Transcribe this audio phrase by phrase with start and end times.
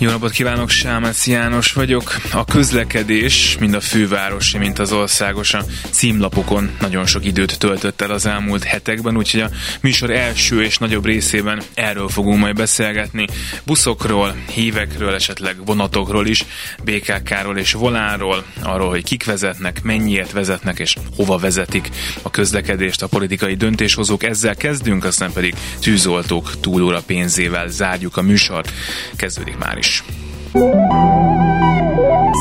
[0.00, 2.16] Jó napot kívánok, Sámec János vagyok.
[2.32, 8.10] A közlekedés, mind a fővárosi, mint az országos a címlapokon nagyon sok időt töltött el
[8.10, 9.50] az elmúlt hetekben, úgyhogy a
[9.80, 13.26] műsor első és nagyobb részében erről fogunk majd beszélgetni.
[13.64, 16.44] Buszokról, hívekről, esetleg vonatokról is,
[16.84, 21.88] BKK-ról és volánról, arról, hogy kik vezetnek, mennyiért vezetnek és hova vezetik
[22.22, 24.22] a közlekedést a politikai döntéshozók.
[24.22, 28.72] Ezzel kezdünk, aztán pedig tűzoltók túlóra pénzével zárjuk a műsort.
[29.16, 30.04] Kezdődik már is is.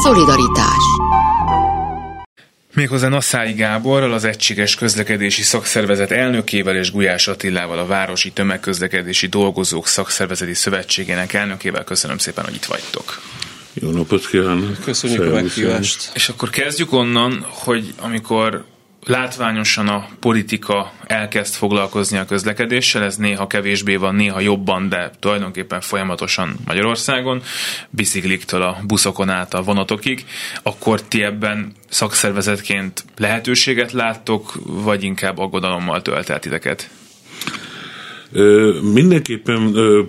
[0.04, 0.86] Szolidaritás
[2.78, 9.88] Méghozzá Nasszái Gáborral, az Egységes Közlekedési Szakszervezet elnökével és Gulyás Attilával, a Városi Tömegközlekedési Dolgozók
[9.88, 11.84] Szakszervezeti Szövetségének elnökével.
[11.84, 13.22] Köszönöm szépen, hogy itt vagytok.
[13.74, 14.80] Jó napot kívánok!
[14.84, 16.12] Köszönjük Szervusz a meghívást!
[16.14, 18.66] És akkor kezdjük onnan, hogy amikor
[19.08, 25.82] látványosan a politika elkezd foglalkozni a közlekedéssel, ez néha kevésbé van, néha jobban, de tulajdonképpen
[25.82, 27.42] folyamatosan Magyarországon,
[27.90, 30.26] bicikliktől a buszokon át a vonatokig,
[30.64, 36.90] akkor ti ebben szakszervezetként lehetőséget láttok, vagy inkább aggodalommal tölt el titeket?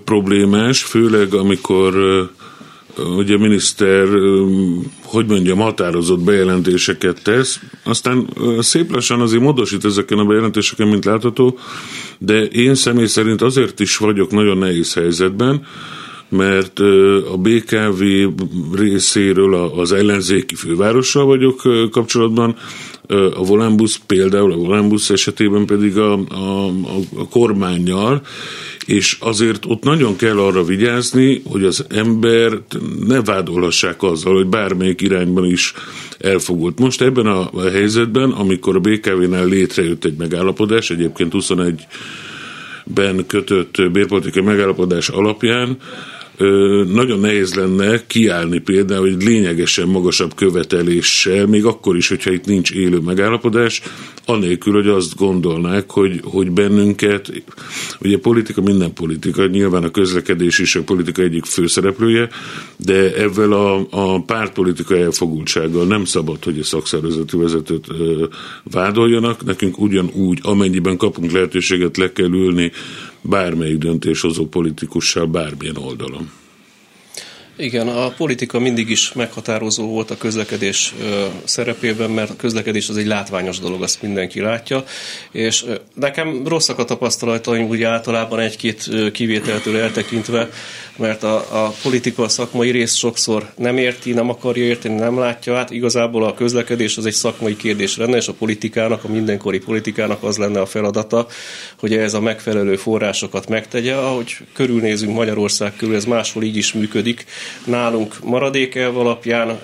[0.05, 1.94] Problémás, főleg amikor
[2.98, 4.08] ugye a miniszter,
[5.02, 11.58] hogy mondjam, határozott bejelentéseket tesz, aztán szép lassan azért módosít ezeken a bejelentéseken, mint látható,
[12.18, 15.66] de én személy szerint azért is vagyok nagyon nehéz helyzetben,
[16.28, 16.78] mert
[17.32, 18.02] a BKV
[18.74, 22.56] részéről az ellenzéki fővárossal vagyok kapcsolatban,
[23.34, 26.66] a Volánbusz például, a Volánbusz esetében pedig a, a,
[27.16, 28.22] a kormányjal,
[28.89, 32.53] és azért ott nagyon kell arra vigyázni, hogy az ember
[33.06, 35.75] ne vádolhassák azzal, hogy bármelyik irányban is
[36.19, 36.78] elfogult.
[36.78, 41.86] Most ebben a helyzetben, amikor a BKV-nál létrejött egy megállapodás, egyébként 21
[42.85, 45.77] ben kötött bérpolitikai megállapodás alapján
[46.92, 52.70] nagyon nehéz lenne kiállni például egy lényegesen magasabb követeléssel, még akkor is, hogyha itt nincs
[52.70, 53.82] élő megállapodás,
[54.24, 57.42] anélkül, hogy azt gondolnák, hogy, hogy bennünket,
[58.00, 62.28] ugye politika minden politika, nyilván a közlekedés is a politika egyik főszereplője,
[62.76, 67.86] de ezzel a, a pártpolitika elfogultsággal nem szabad, hogy a szakszervezeti vezetőt
[68.62, 72.72] vádoljanak, nekünk ugyanúgy, amennyiben kapunk lehetőséget, le kell ülni
[73.23, 76.30] bármelyik döntéshozó politikussal bármilyen oldalon.
[77.61, 80.95] Igen, a politika mindig is meghatározó volt a közlekedés
[81.45, 84.85] szerepében, mert a közlekedés az egy látványos dolog, azt mindenki látja,
[85.30, 85.64] és
[85.95, 90.48] nekem rosszak a tapasztalataim úgy általában egy-két kivételtől eltekintve,
[90.98, 95.57] mert a, a politika a szakmai rész sokszor nem érti, nem akarja érteni, nem látja
[95.57, 95.70] át.
[95.70, 100.36] Igazából a közlekedés az egy szakmai kérdés lenne, és a politikának, a mindenkori politikának az
[100.36, 101.27] lenne a feladata,
[101.79, 103.95] hogy ez a megfelelő forrásokat megtegye.
[103.95, 107.24] Ahogy körülnézünk Magyarország körül, ez máshol így is működik.
[107.64, 109.59] Nálunk maradékelv alapján,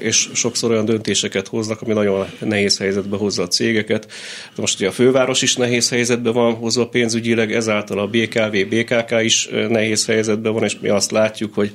[0.00, 4.12] és sokszor olyan döntéseket hoznak, ami nagyon nehéz helyzetbe hozza a cégeket.
[4.56, 9.48] Most ugye a főváros is nehéz helyzetbe van hozva pénzügyileg, ezáltal a BKV, BKK is
[9.68, 11.72] nehéz helyzetben van, és mi azt látjuk, hogy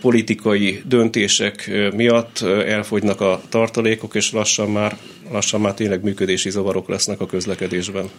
[0.00, 4.96] politikai döntések miatt elfogynak a tartalékok, és lassan már,
[5.30, 8.10] lassan már tényleg működési zavarok lesznek a közlekedésben.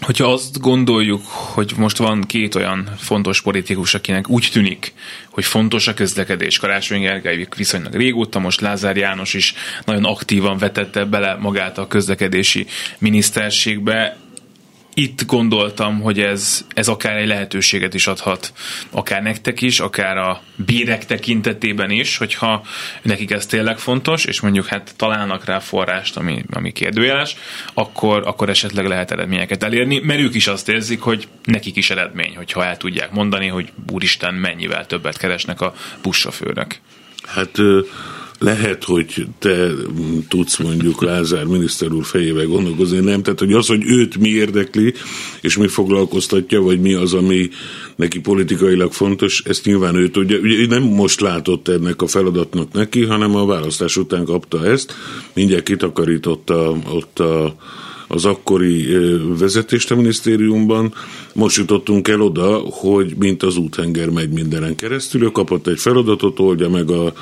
[0.00, 4.92] Hogyha azt gondoljuk, hogy most van két olyan fontos politikus, akinek úgy tűnik,
[5.30, 11.04] hogy fontos a közlekedés, Karácsony Gergely viszonylag régóta, most Lázár János is nagyon aktívan vetette
[11.04, 12.66] bele magát a közlekedési
[12.98, 14.16] miniszterségbe,
[15.02, 18.52] itt gondoltam, hogy ez, ez akár egy lehetőséget is adhat,
[18.90, 22.62] akár nektek is, akár a bérek tekintetében is, hogyha
[23.02, 27.36] nekik ez tényleg fontos, és mondjuk hát találnak rá forrást, ami, ami kérdőjeles,
[27.74, 32.36] akkor, akkor esetleg lehet eredményeket elérni, mert ők is azt érzik, hogy nekik is eredmény,
[32.36, 36.76] hogyha el tudják mondani, hogy úristen, mennyivel többet keresnek a buszsofőrök.
[37.26, 37.58] Hát
[38.40, 39.70] lehet, hogy te
[40.28, 43.22] tudsz mondjuk Lázár miniszter úr fejével gondolkozni, nem?
[43.22, 44.94] Tehát, hogy az, hogy őt mi érdekli,
[45.40, 47.48] és mi foglalkoztatja, vagy mi az, ami
[47.96, 50.38] neki politikailag fontos, ezt nyilván ő tudja.
[50.38, 54.94] Ugye nem most látott ennek a feladatnak neki, hanem a választás után kapta ezt,
[55.34, 57.56] mindjárt kitakarította ott a
[58.12, 58.86] az akkori
[59.38, 60.94] vezetést a minisztériumban.
[61.34, 66.38] Most jutottunk el oda, hogy mint az úthenger megy mindenen keresztül, ő kapott egy feladatot,
[66.38, 67.12] oldja meg a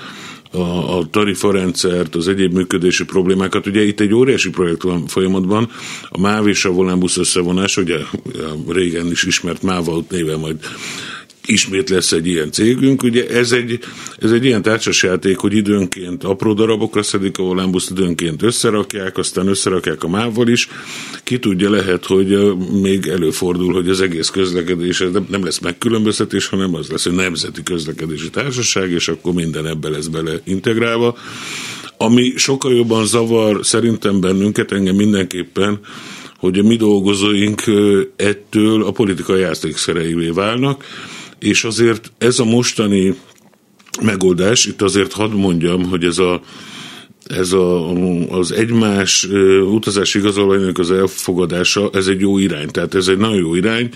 [0.51, 3.67] a, a tarifarendszert, az egyéb működési problémákat.
[3.67, 5.71] Ugye itt egy óriási projekt van folyamatban,
[6.09, 7.99] a MÁV és a Volánbusz összevonás, ugye
[8.69, 10.57] régen is ismert MÁVA néven majd
[11.49, 13.03] ismét lesz egy ilyen cégünk.
[13.03, 13.79] Ugye ez egy,
[14.19, 20.03] ez egy ilyen társasjáték, hogy időnként apró darabokra szedik a volánbuszt, időnként összerakják, aztán összerakják
[20.03, 20.69] a mával is.
[21.25, 26.89] Ki tudja, lehet, hogy még előfordul, hogy az egész közlekedés nem lesz megkülönböztetés, hanem az
[26.89, 31.17] lesz, hogy nemzeti közlekedési társaság, és akkor minden ebbe lesz bele integrálva.
[31.97, 35.81] Ami sokkal jobban zavar szerintem bennünket, engem mindenképpen,
[36.39, 37.63] hogy a mi dolgozóink
[38.17, 40.85] ettől a politikai játékszereivé válnak,
[41.39, 43.15] és azért ez a mostani
[44.03, 46.41] megoldás, itt azért hadd mondjam, hogy ez a
[47.29, 47.93] ez a,
[48.31, 49.29] az egymás
[49.73, 53.91] utazási igazolványok az elfogadása, ez egy jó irány, tehát ez egy nagyon jó irány,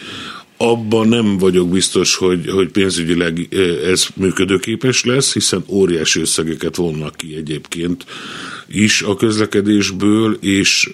[0.57, 3.49] abban nem vagyok biztos, hogy, hogy pénzügyileg
[3.85, 8.05] ez működőképes lesz, hiszen óriási összegeket vonnak ki egyébként
[8.69, 10.91] is a közlekedésből, és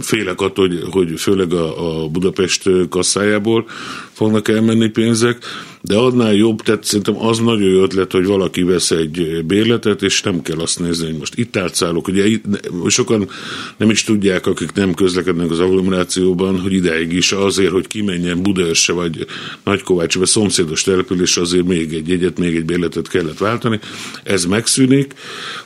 [0.00, 3.68] félek attól, hogy, hogy főleg a, a Budapest kasszájából
[4.16, 5.38] fognak elmenni pénzek,
[5.80, 10.22] de annál jobb, tehát szerintem az nagyon jó ötlet, hogy valaki vesz egy bérletet, és
[10.22, 12.08] nem kell azt nézni, hogy most itt átszállok.
[12.08, 12.38] Ugye
[12.86, 13.28] sokan
[13.76, 18.92] nem is tudják, akik nem közlekednek az agglomerációban, hogy ideig is azért, hogy kimenjen Budaörse
[18.92, 19.26] vagy
[19.64, 23.78] Nagykovács vagy szomszédos település, azért még egy jegyet, még egy bérletet kellett váltani.
[24.22, 25.14] Ez megszűnik,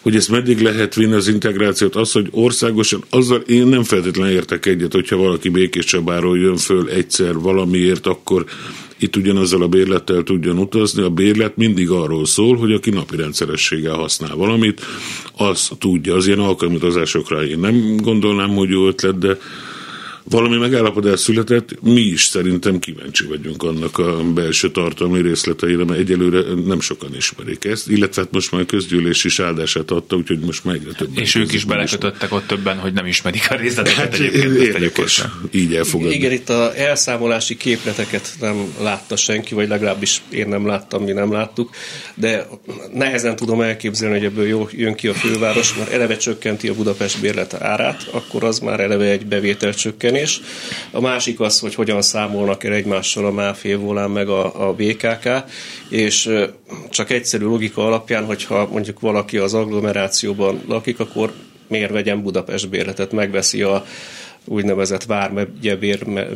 [0.01, 4.67] hogy ezt meddig lehet vinni az integrációt, az, hogy országosan, azzal én nem feltétlenül értek
[4.67, 8.40] egyet, hogyha valaki Békés Csabáról jön föl egyszer valamiért, akkor
[8.99, 11.03] itt ugyanazzal a bérlettel tudjon utazni.
[11.03, 14.81] A bérlet mindig arról szól, hogy aki napi rendszerességgel használ valamit,
[15.37, 16.15] az tudja.
[16.15, 19.39] Az ilyen alkalmazásokra én nem gondolnám, hogy jó ötlet, de
[20.31, 26.55] valami megállapodás született, mi is szerintem kíváncsi vagyunk annak a belső tartalmi részleteire, mert egyelőre
[26.67, 30.65] nem sokan ismerik ezt, illetve hát most már a közgyűlés is áldását adta, úgyhogy most
[30.65, 31.23] már egyre többen.
[31.23, 34.57] És ők is belekötöttek ott többen, hogy nem ismerik a részleteket hát, egyébként.
[34.57, 36.15] Érdekes, így elfogadni.
[36.15, 41.33] Igen, itt a elszámolási képleteket nem látta senki, vagy legalábbis én nem láttam, mi nem
[41.33, 41.71] láttuk,
[42.15, 42.47] de
[42.93, 47.21] nehezen tudom elképzelni, hogy ebből jó, jön ki a főváros, mert eleve csökkenti a Budapest
[47.21, 50.41] bérlet árát, akkor az már eleve egy bevétel csökken csökkenés.
[50.91, 55.29] A másik az, hogy hogyan számolnak el egymással a MÁF volán meg a, a BKK,
[55.89, 56.31] és
[56.91, 61.33] csak egyszerű logika alapján, hogyha mondjuk valaki az agglomerációban lakik, akkor
[61.69, 63.85] miért vegyen Budapest bérletet, megveszi a
[64.45, 65.77] úgynevezett vármegye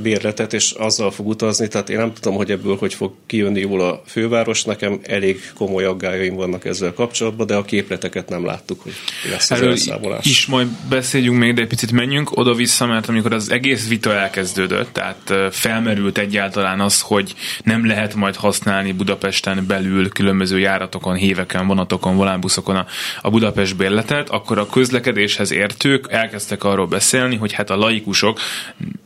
[0.03, 3.81] bérletet, és azzal fog utazni, tehát én nem tudom, hogy ebből hogy fog kijönni jól
[3.81, 8.93] a főváros, nekem elég komoly aggájaim vannak ezzel kapcsolatban, de a képleteket nem láttuk, hogy
[9.31, 10.25] lesz az Erről elszámolás.
[10.27, 14.93] is majd beszéljünk még, de egy picit menjünk oda-vissza, mert amikor az egész vita elkezdődött,
[14.93, 17.35] tehát felmerült egyáltalán az, hogy
[17.65, 22.87] nem lehet majd használni Budapesten belül különböző járatokon, héveken, vonatokon, volánbuszokon a,
[23.23, 28.41] a Budapest bérletet, akkor a közlekedéshez értők elkezdtek arról beszélni, hogy hát a laikusok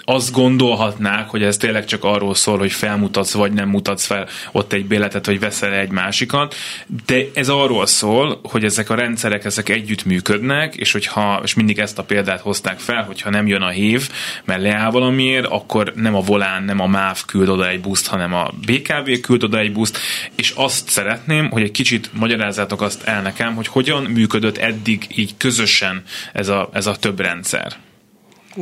[0.04, 4.72] azt gondolhatnák, hogy ez tényleg csak arról szól, hogy felmutatsz vagy nem mutatsz fel ott
[4.72, 6.54] egy béletet, hogy veszel egy másikat,
[7.06, 11.78] de ez arról szól, hogy ezek a rendszerek ezek együtt működnek, és hogyha, és mindig
[11.78, 14.10] ezt a példát hozták fel, hogyha nem jön a hív,
[14.44, 18.34] mert leáll valamiért, akkor nem a volán, nem a MÁV küld oda egy buszt, hanem
[18.34, 19.98] a BKV küld oda egy buszt,
[20.34, 25.36] és azt szeretném, hogy egy kicsit magyarázzátok azt el nekem, hogy hogyan működött eddig így
[25.36, 26.02] közösen
[26.32, 27.76] ez a, ez a több rendszer.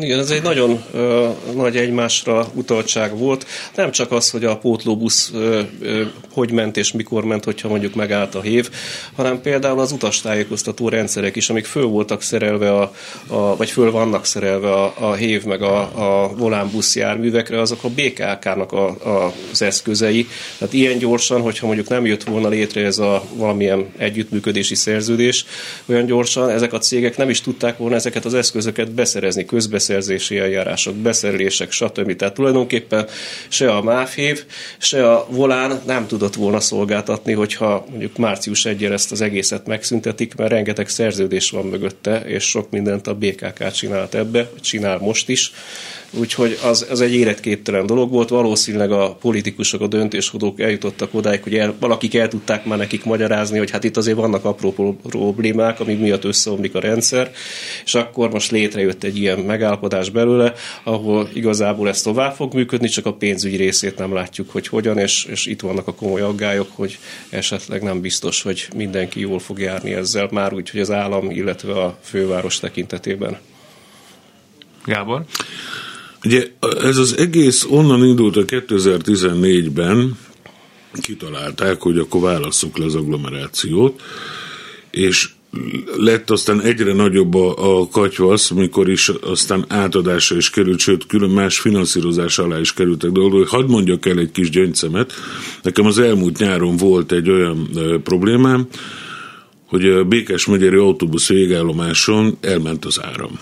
[0.00, 3.46] Igen, ez egy nagyon ö, nagy egymásra utaltság volt.
[3.74, 7.94] Nem csak az, hogy a pótlóbusz ö, ö, hogy ment és mikor ment, hogyha mondjuk
[7.94, 8.70] megállt a hév,
[9.14, 12.92] hanem például az utastájékoztató rendszerek is, amik föl voltak szerelve, a,
[13.26, 15.78] a, vagy föl vannak szerelve a, a hév meg a,
[16.24, 20.26] a volánbusz járművekre, azok a BKK-nak a, a, az eszközei.
[20.58, 25.44] Tehát ilyen gyorsan, hogyha mondjuk nem jött volna létre ez a valamilyen együttműködési szerződés,
[25.86, 30.38] olyan gyorsan ezek a cégek nem is tudták volna ezeket az eszközöket beszerezni közbe közbeszerzési
[30.38, 32.16] eljárások, beszerelések, stb.
[32.16, 33.06] Tehát tulajdonképpen
[33.48, 34.44] se a MÁFÉV,
[34.78, 40.34] se a Volán nem tudott volna szolgáltatni, hogyha mondjuk március 1 ezt az egészet megszüntetik,
[40.34, 45.52] mert rengeteg szerződés van mögötte, és sok mindent a BKK csinált ebbe, csinál most is.
[46.10, 48.28] Úgyhogy az, az egy életképtelen dolog volt.
[48.28, 53.58] Valószínűleg a politikusok, a döntéshozók eljutottak odáig, hogy el, valakik el tudták már nekik magyarázni,
[53.58, 57.32] hogy hát itt azért vannak apró problémák, amik miatt összeomlik a rendszer,
[57.84, 60.52] és akkor most létrejött egy ilyen megállapodás belőle,
[60.84, 65.24] ahol igazából ez tovább fog működni, csak a pénzügyi részét nem látjuk, hogy hogyan, és,
[65.24, 66.98] és itt vannak a komoly aggályok, hogy
[67.30, 71.72] esetleg nem biztos, hogy mindenki jól fog járni ezzel, már úgy, hogy az állam, illetve
[71.72, 73.38] a főváros tekintetében.
[74.84, 75.24] Gábor?
[76.24, 76.50] Ugye
[76.82, 80.18] ez az egész onnan indult a 2014-ben,
[81.00, 84.02] kitalálták, hogy akkor válasszuk le az agglomerációt,
[84.90, 85.28] és
[85.96, 91.30] lett aztán egyre nagyobb a, a katyvasz, mikor is aztán átadásra is került, sőt, külön
[91.30, 93.48] más finanszírozás alá is kerültek dolgok.
[93.48, 95.12] Hadd mondjak el egy kis gyöngyszemet.
[95.62, 98.66] Nekem az elmúlt nyáron volt egy olyan e, problémám,
[99.66, 103.38] hogy a Békes megyeri autóbusz végállomáson elment az áram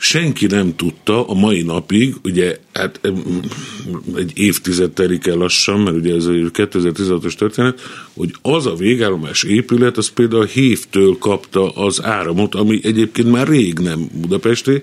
[0.00, 3.00] senki nem tudta a mai napig, ugye hát
[4.16, 7.80] egy évtized telik el lassan, mert ugye ez a 2016-os történet,
[8.14, 13.48] hogy az a végállomás épület, az például a hévtől kapta az áramot, ami egyébként már
[13.48, 14.82] rég nem budapesti,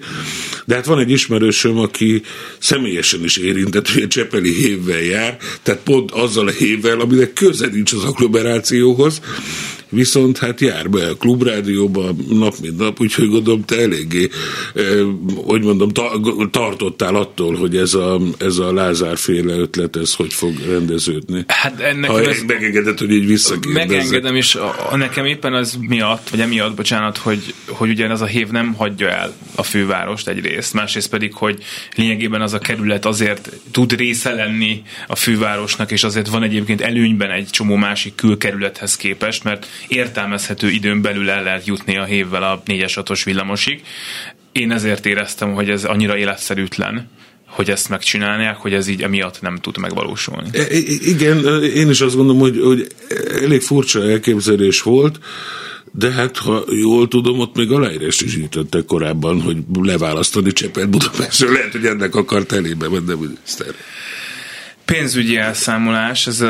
[0.66, 2.22] de hát van egy ismerősöm, aki
[2.60, 7.68] személyesen is érintett, hogy a Csepeli hévvel jár, tehát pont azzal a hévvel, aminek köze
[7.68, 9.22] nincs az agglomerációhoz,
[9.90, 14.30] viszont hát jár be a klubrádióba nap mint nap, úgyhogy gondolom te eléggé,
[15.36, 15.90] hogy mondom,
[16.52, 21.44] tartottál attól, hogy ez a, ez a Lázár féle ötlet, ez hogy fog rendeződni.
[21.48, 23.88] Hát ennek ha ez, megengedett, hogy így visszakérdezzek.
[23.88, 28.22] Megengedem, és a, a, nekem éppen az miatt, vagy emiatt, bocsánat, hogy, hogy ugyan az
[28.22, 31.64] a hév nem hagyja el a fővárost egyrészt, másrészt pedig, hogy
[31.96, 37.32] lényegében az a kerület azért tud része lenni a fővárosnak, és azért van egyébként előnyben
[37.32, 42.64] egy csomó másik külkerülethez képest, mert értelmezhető időn belül el lehet jutni a hévvel a
[42.66, 43.82] 4-es 6 villamosig.
[44.52, 47.10] Én ezért éreztem, hogy ez annyira életszerűtlen,
[47.48, 50.50] hogy ezt megcsinálják, hogy ez így emiatt nem tud megvalósulni.
[50.52, 50.66] E,
[51.06, 52.88] igen, én is azt gondolom, hogy, hogy
[53.42, 55.20] elég furcsa elképzelés volt,
[55.98, 61.52] de hát, ha jól tudom, ott még aláírást is gyűjtöttek korábban, hogy leválasztani Csepet Budapestről.
[61.52, 63.74] Lehet, hogy ennek akart elébe menni a miniszter.
[64.86, 66.44] Pénzügyi elszámolás, ez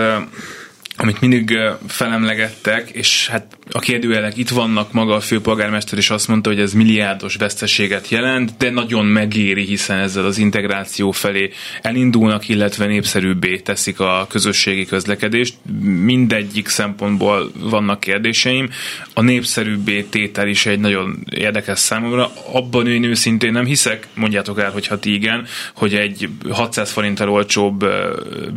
[0.97, 6.49] amit mindig felemlegettek, és hát a kérdőjelek itt vannak, maga a főpolgármester is azt mondta,
[6.49, 12.85] hogy ez milliárdos veszteséget jelent, de nagyon megéri, hiszen ezzel az integráció felé elindulnak, illetve
[12.85, 15.55] népszerűbbé teszik a közösségi közlekedést.
[15.81, 18.69] Mindegyik szempontból vannak kérdéseim.
[19.13, 22.31] A népszerűbbé tétel is egy nagyon érdekes számomra.
[22.51, 27.85] Abban én őszintén nem hiszek, mondjátok el, hogy hát igen, hogy egy 600 forinttal olcsóbb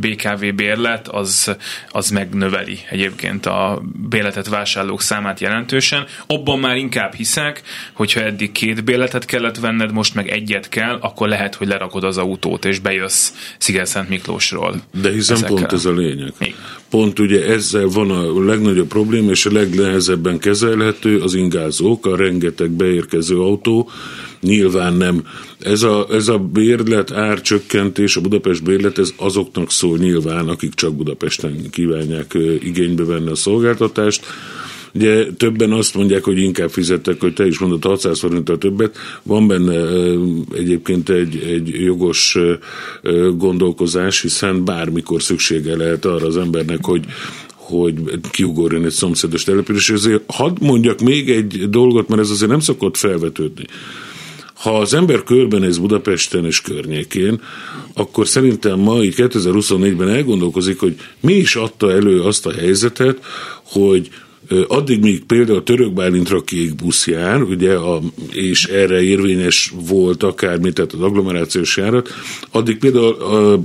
[0.00, 1.56] BKV bérlet az,
[1.88, 6.06] az megnöveli egyébként a vásárló vásárlók számát jelentősen.
[6.26, 11.28] Abban már inkább hiszek, hogyha eddig két bérletet kellett venned, most meg egyet kell, akkor
[11.28, 14.82] lehet, hogy lerakod az autót, és bejössz Sziget-Szent Miklósról.
[15.02, 15.56] De hiszen ezekkel.
[15.56, 16.32] pont ez a lényeg.
[16.38, 16.54] Még.
[16.90, 22.70] Pont ugye ezzel van a legnagyobb probléma, és a legnehezebben kezelhető az ingázók, a rengeteg
[22.70, 23.90] beérkező autó,
[24.40, 25.26] nyilván nem.
[25.58, 30.94] Ez a, ez a bérlet árcsökkentés, a Budapest bérlet, ez azoknak szól nyilván, akik csak
[30.94, 34.26] Budapesten kívánják igénybe venni a szolgáltatást,
[34.94, 38.96] Ugye többen azt mondják, hogy inkább fizettek, hogy te is mondod 600 forinttal többet.
[39.22, 39.88] Van benne
[40.54, 42.38] egyébként egy, egy jogos
[43.36, 47.04] gondolkozás, hiszen bármikor szüksége lehet arra az embernek, hogy
[47.68, 47.94] hogy
[48.30, 49.90] kiugorjon egy szomszédos település.
[49.90, 53.64] Ezért hadd mondjak még egy dolgot, mert ez azért nem szokott felvetődni.
[54.58, 57.40] Ha az ember körbenéz Budapesten és környékén,
[57.94, 63.24] akkor szerintem ma így 2024-ben elgondolkozik, hogy mi is adta elő azt a helyzetet,
[63.62, 64.10] hogy
[64.68, 68.00] Addig, míg például török Bálintra kék busz jár, ugye, a,
[68.32, 72.08] és erre érvényes volt akár, mint tehát az agglomerációs járat,
[72.50, 73.60] addig például a,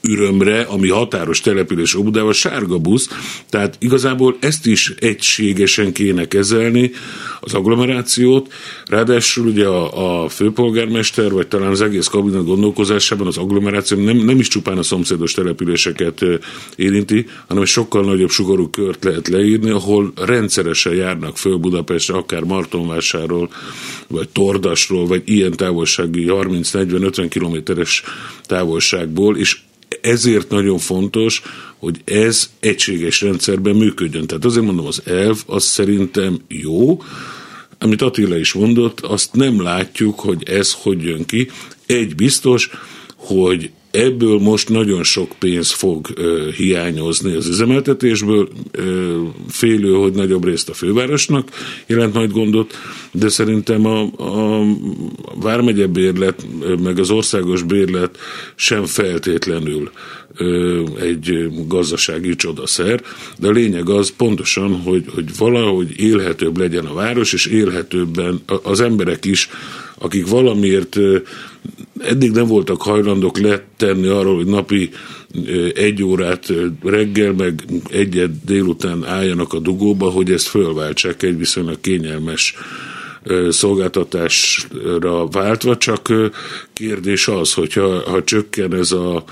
[0.00, 3.08] ürömre, ami határos település Óbudával, sárga busz,
[3.50, 6.90] tehát igazából ezt is egységesen kéne kezelni,
[7.40, 8.52] az agglomerációt,
[8.86, 14.38] ráadásul ugye a, a főpolgármester, vagy talán az egész kabinet gondolkozásában az agglomeráció nem, nem
[14.38, 16.24] is csupán a szomszédos településeket
[16.76, 23.50] érinti, hanem sokkal nagyobb sugarú kört lehet leírni, ahol rendszeresen járnak föl Budapestre, akár Martonvásáról,
[24.06, 28.02] vagy Tordasról, vagy ilyen távolsági 30-40-50 kilométeres
[28.42, 29.58] távolságból, és
[30.00, 31.42] ezért nagyon fontos,
[31.78, 34.26] hogy ez egységes rendszerben működjön.
[34.26, 37.02] Tehát azért mondom, az elv az szerintem jó,
[37.78, 41.50] amit Attila is mondott, azt nem látjuk, hogy ez hogy jön ki.
[41.86, 42.70] Egy biztos,
[43.16, 50.44] hogy ebből most nagyon sok pénz fog ö, hiányozni az üzemeltetésből, ö, félő, hogy nagyobb
[50.44, 51.48] részt a fővárosnak
[51.86, 52.74] jelent nagy gondot,
[53.10, 54.64] de szerintem a, a
[55.34, 56.46] Vármegye bérlet,
[56.82, 58.18] meg az országos bérlet
[58.54, 59.90] sem feltétlenül
[60.36, 63.02] ö, egy gazdasági csodaszer,
[63.38, 68.80] de a lényeg az pontosan, hogy, hogy valahogy élhetőbb legyen a város, és élhetőbben az
[68.80, 69.48] emberek is,
[69.98, 70.98] akik valamiért
[71.98, 74.90] eddig nem voltak hajlandók letenni arról, hogy napi
[75.74, 76.46] egy órát
[76.82, 82.54] reggel, meg egyet délután álljanak a dugóba, hogy ezt fölváltsák egy viszonylag kényelmes
[83.48, 86.12] szolgáltatásra váltva, csak
[86.72, 89.24] kérdés az, hogyha ha csökken ez a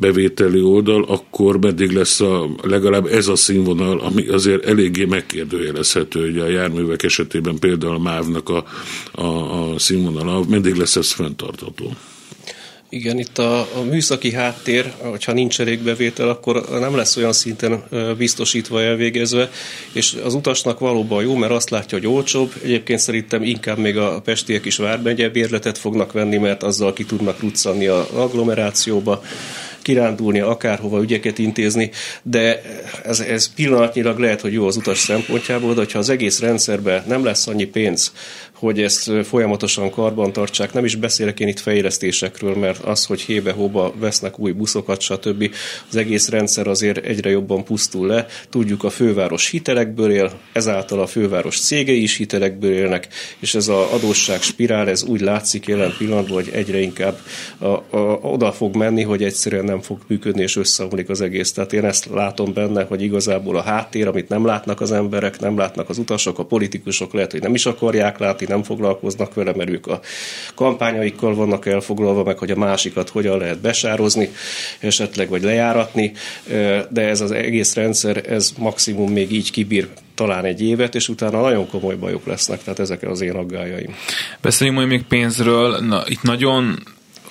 [0.00, 6.38] bevételi oldal, akkor meddig lesz a, legalább ez a színvonal, ami azért eléggé megkérdőjelezhető, hogy
[6.38, 8.64] a járművek esetében például a MÁV-nak a,
[9.12, 11.96] a, a színvonala, meddig lesz ez fenntartható?
[12.92, 17.84] Igen, itt a, a műszaki háttér, hogyha nincs elég bevétel, akkor nem lesz olyan szinten
[18.18, 19.50] biztosítva, elvégezve,
[19.92, 22.52] és az utasnak valóban jó, mert azt látja, hogy olcsóbb.
[22.62, 27.40] Egyébként szerintem inkább még a pestiek is vármegye bérletet fognak venni, mert azzal ki tudnak
[27.40, 29.22] ruccanni a agglomerációba
[29.82, 31.90] kirándulni, akárhova ügyeket intézni,
[32.22, 32.62] de
[33.04, 37.24] ez, ez pillanatnyilag lehet, hogy jó az utas szempontjából, de ha az egész rendszerben nem
[37.24, 38.12] lesz annyi pénz,
[38.62, 40.72] hogy ezt folyamatosan karban tartsák.
[40.72, 45.54] Nem is beszélek én itt fejlesztésekről, mert az, hogy hébe-hóba vesznek új buszokat, stb.
[45.88, 48.26] Az egész rendszer azért egyre jobban pusztul le.
[48.50, 53.86] Tudjuk, a főváros hitelekből él, ezáltal a főváros cégei is hitelekből élnek, és ez az
[53.92, 57.18] adósság spirál, ez úgy látszik jelen pillanatban, hogy egyre inkább
[57.58, 61.52] a, a, oda fog menni, hogy egyszerűen nem fog működni, és összeomlik az egész.
[61.52, 65.56] Tehát én ezt látom benne, hogy igazából a háttér, amit nem látnak az emberek, nem
[65.56, 69.70] látnak az utasok, a politikusok lehet, hogy nem is akarják látni, nem foglalkoznak vele, mert
[69.70, 70.00] ők a
[70.54, 74.28] kampányaikkal vannak elfoglalva, meg hogy a másikat hogyan lehet besározni,
[74.80, 76.12] esetleg vagy lejáratni,
[76.88, 81.40] de ez az egész rendszer, ez maximum még így kibír talán egy évet, és utána
[81.40, 83.94] nagyon komoly bajok lesznek, tehát ezek az én aggájaim.
[84.40, 85.78] Beszéljünk majd még pénzről.
[85.78, 86.82] Na, itt nagyon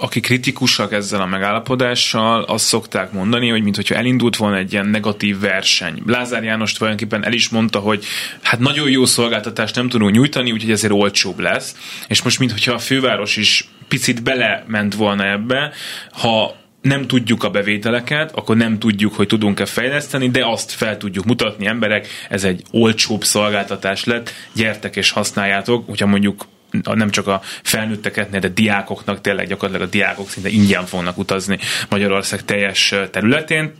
[0.01, 5.39] aki kritikusak ezzel a megállapodással, azt szokták mondani, hogy mintha elindult volna egy ilyen negatív
[5.39, 6.01] verseny.
[6.05, 8.05] Lázár János tulajdonképpen el is mondta, hogy
[8.41, 11.75] hát nagyon jó szolgáltatást nem tudunk nyújtani, úgyhogy ezért olcsóbb lesz.
[12.07, 15.73] És most mintha a főváros is picit belement volna ebbe,
[16.11, 21.25] ha nem tudjuk a bevételeket, akkor nem tudjuk, hogy tudunk-e fejleszteni, de azt fel tudjuk
[21.25, 26.45] mutatni emberek, ez egy olcsóbb szolgáltatás lett, gyertek és használjátok, hogyha mondjuk
[26.83, 31.59] nem csak a felnőtteket, de diákoknak tényleg gyakorlatilag a diákok szinte ingyen fognak utazni
[31.89, 33.71] Magyarország teljes területén,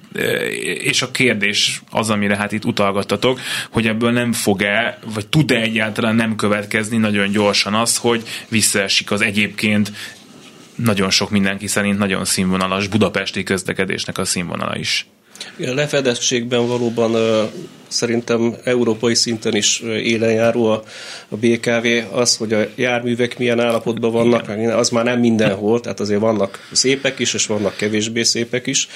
[0.78, 3.40] és a kérdés az, amire hát itt utalgattatok,
[3.72, 9.22] hogy ebből nem fog-e, vagy tud-e egyáltalán nem következni nagyon gyorsan az, hogy visszaesik az
[9.22, 9.92] egyébként
[10.76, 15.06] nagyon sok mindenki szerint nagyon színvonalas budapesti közlekedésnek a színvonala is.
[15.60, 17.16] A lefedettségben valóban
[17.92, 20.84] szerintem európai szinten is élenjáró a,
[21.30, 21.88] a BKV.
[22.18, 24.74] Az, hogy a járművek milyen állapotban vannak, Igen.
[24.74, 28.88] az már nem mindenhol, tehát azért vannak szépek is, és vannak kevésbé szépek is,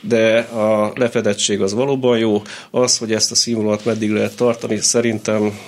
[0.00, 2.42] de a lefedettség az valóban jó.
[2.70, 5.58] Az, hogy ezt a színvonalat meddig lehet tartani, szerintem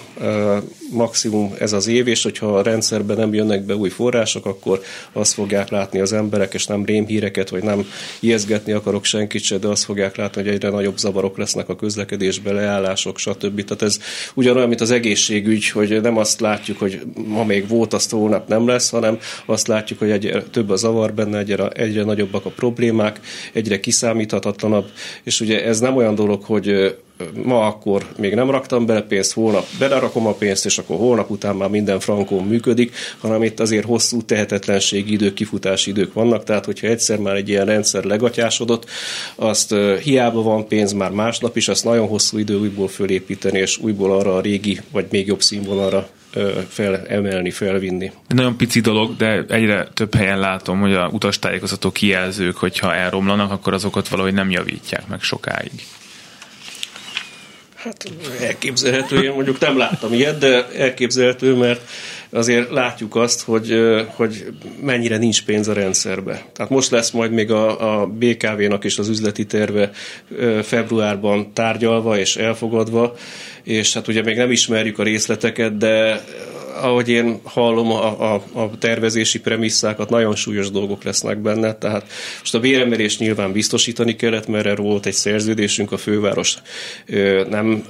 [0.90, 5.32] maximum ez az év, és hogyha a rendszerben nem jönnek be új források, akkor azt
[5.32, 7.86] fogják látni az emberek, és nem rémhíreket, vagy nem
[8.20, 12.52] ijeszgetni akarok senkit se, de azt fogják látni, hogy egyre nagyobb zavarok lesznek a közlekedésbe,
[12.66, 13.64] leállások, stb.
[13.64, 13.98] Tehát ez
[14.34, 18.66] ugyanolyan, mint az egészségügy, hogy nem azt látjuk, hogy ma még volt, azt hónap nem
[18.66, 23.20] lesz, hanem azt látjuk, hogy egyre több a zavar benne, egyre, egyre nagyobbak a problémák,
[23.52, 24.90] egyre kiszámíthatatlanabb,
[25.22, 26.96] és ugye ez nem olyan dolog, hogy
[27.44, 31.56] ma akkor még nem raktam bele pénzt, holnap belerakom a pénzt, és akkor holnap után
[31.56, 36.86] már minden frankon működik, hanem itt azért hosszú tehetetlenségi idők, kifutási idők vannak, tehát hogyha
[36.86, 38.90] egyszer már egy ilyen rendszer legatyásodott,
[39.34, 44.18] azt hiába van pénz már másnap is, azt nagyon hosszú idő újból fölépíteni, és újból
[44.18, 46.08] arra a régi, vagy még jobb színvonalra
[46.68, 48.12] felemelni, felvinni.
[48.28, 53.72] Nagyon pici dolog, de egyre több helyen látom, hogy a utastájékoztató kijelzők, hogyha elromlanak, akkor
[53.72, 55.72] azokat valahogy nem javítják meg sokáig.
[57.86, 61.80] Hát elképzelhető, én mondjuk nem láttam ilyet, de elképzelhető, mert
[62.30, 63.74] azért látjuk azt, hogy,
[64.06, 64.46] hogy
[64.80, 66.44] mennyire nincs pénz a rendszerbe.
[66.52, 69.90] Tehát most lesz majd még a, a BKV-nak is az üzleti terve
[70.62, 73.14] februárban tárgyalva és elfogadva,
[73.62, 76.24] és hát ugye még nem ismerjük a részleteket, de
[76.80, 82.06] ahogy én hallom a, a, a tervezési premisszákat, nagyon súlyos dolgok lesznek benne, tehát
[82.38, 86.56] most a béremelést nyilván biztosítani kellett, mert erről volt egy szerződésünk, a főváros
[87.48, 87.84] nem,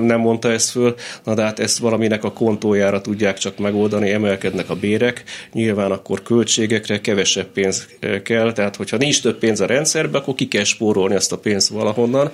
[0.00, 0.94] nem mondta ezt föl,
[1.24, 6.22] na de hát ezt valaminek a kontójára tudják csak megoldani, emelkednek a bérek, nyilván akkor
[6.22, 7.88] költségekre kevesebb pénz
[8.22, 11.68] kell, tehát hogyha nincs több pénz a rendszerbe, akkor ki kell spórolni ezt a pénzt
[11.68, 12.30] valahonnan,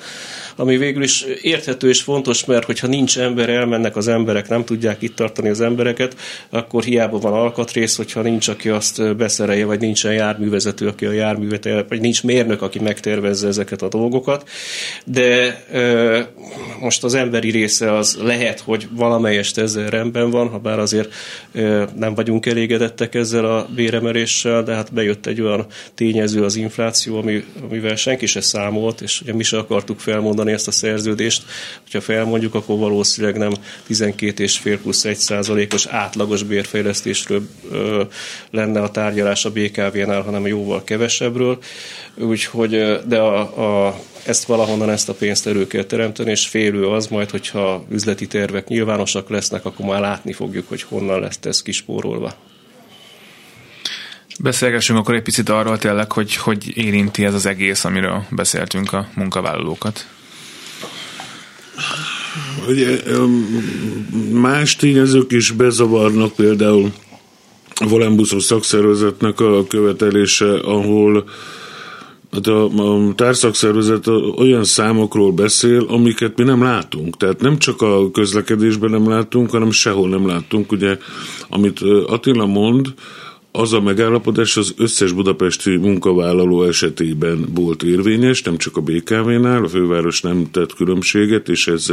[0.56, 5.02] ami végül is érthető és fontos, mert hogyha nincs ember, elmennek az emberek, nem tudják
[5.02, 6.16] itt tartani az embereket,
[6.50, 11.68] akkor hiába van alkatrész, hogyha nincs, aki azt beszerelje, vagy nincsen járművezető, aki a járművet,
[11.88, 14.48] vagy nincs mérnök, aki megtervezze ezeket a dolgokat.
[15.04, 15.64] De
[16.80, 21.14] most az emberi része az lehet, hogy valamelyest ezzel rendben van, ha bár azért
[21.96, 27.44] nem vagyunk elégedettek ezzel a béremeléssel, de hát bejött egy olyan tényező az infláció, ami,
[27.68, 31.42] amivel senki se számolt, és ugye mi se akartuk felmondani ezt a szerződést.
[31.82, 33.52] Hogyha felmondjuk, akkor valószínűleg nem
[33.88, 35.16] 12,5 plusz 1
[35.56, 37.48] 10%-os átlagos bérfejlesztésről
[38.50, 41.58] lenne a tárgyalás a BKV-nál, hanem jóval kevesebbről.
[42.14, 47.06] Úgyhogy, de a, a ezt valahonnan ezt a pénzt elő kell teremteni, és félő az
[47.06, 52.34] majd, hogyha üzleti tervek nyilvánosak lesznek, akkor már látni fogjuk, hogy honnan lesz ez kispórolva.
[54.38, 59.08] Beszélgessünk akkor egy picit arról tényleg, hogy hogy érinti ez az egész, amiről beszéltünk a
[59.14, 60.06] munkavállalókat.
[62.68, 63.02] Ugye,
[64.32, 66.92] más tényezők is bezavarnak, például
[67.74, 71.24] a Volánbuszos szakszervezetnek a követelése, ahol
[72.36, 77.16] Hát a, a társzakszervezet olyan számokról beszél, amiket mi nem látunk.
[77.16, 80.72] Tehát nem csak a közlekedésben nem látunk, hanem sehol nem látunk.
[80.72, 80.98] Ugye,
[81.48, 82.94] amit Attila mond,
[83.56, 89.68] az a megállapodás az összes budapesti munkavállaló esetében volt érvényes, nem csak a BKV-nál, a
[89.68, 91.86] főváros nem tett különbséget, és ez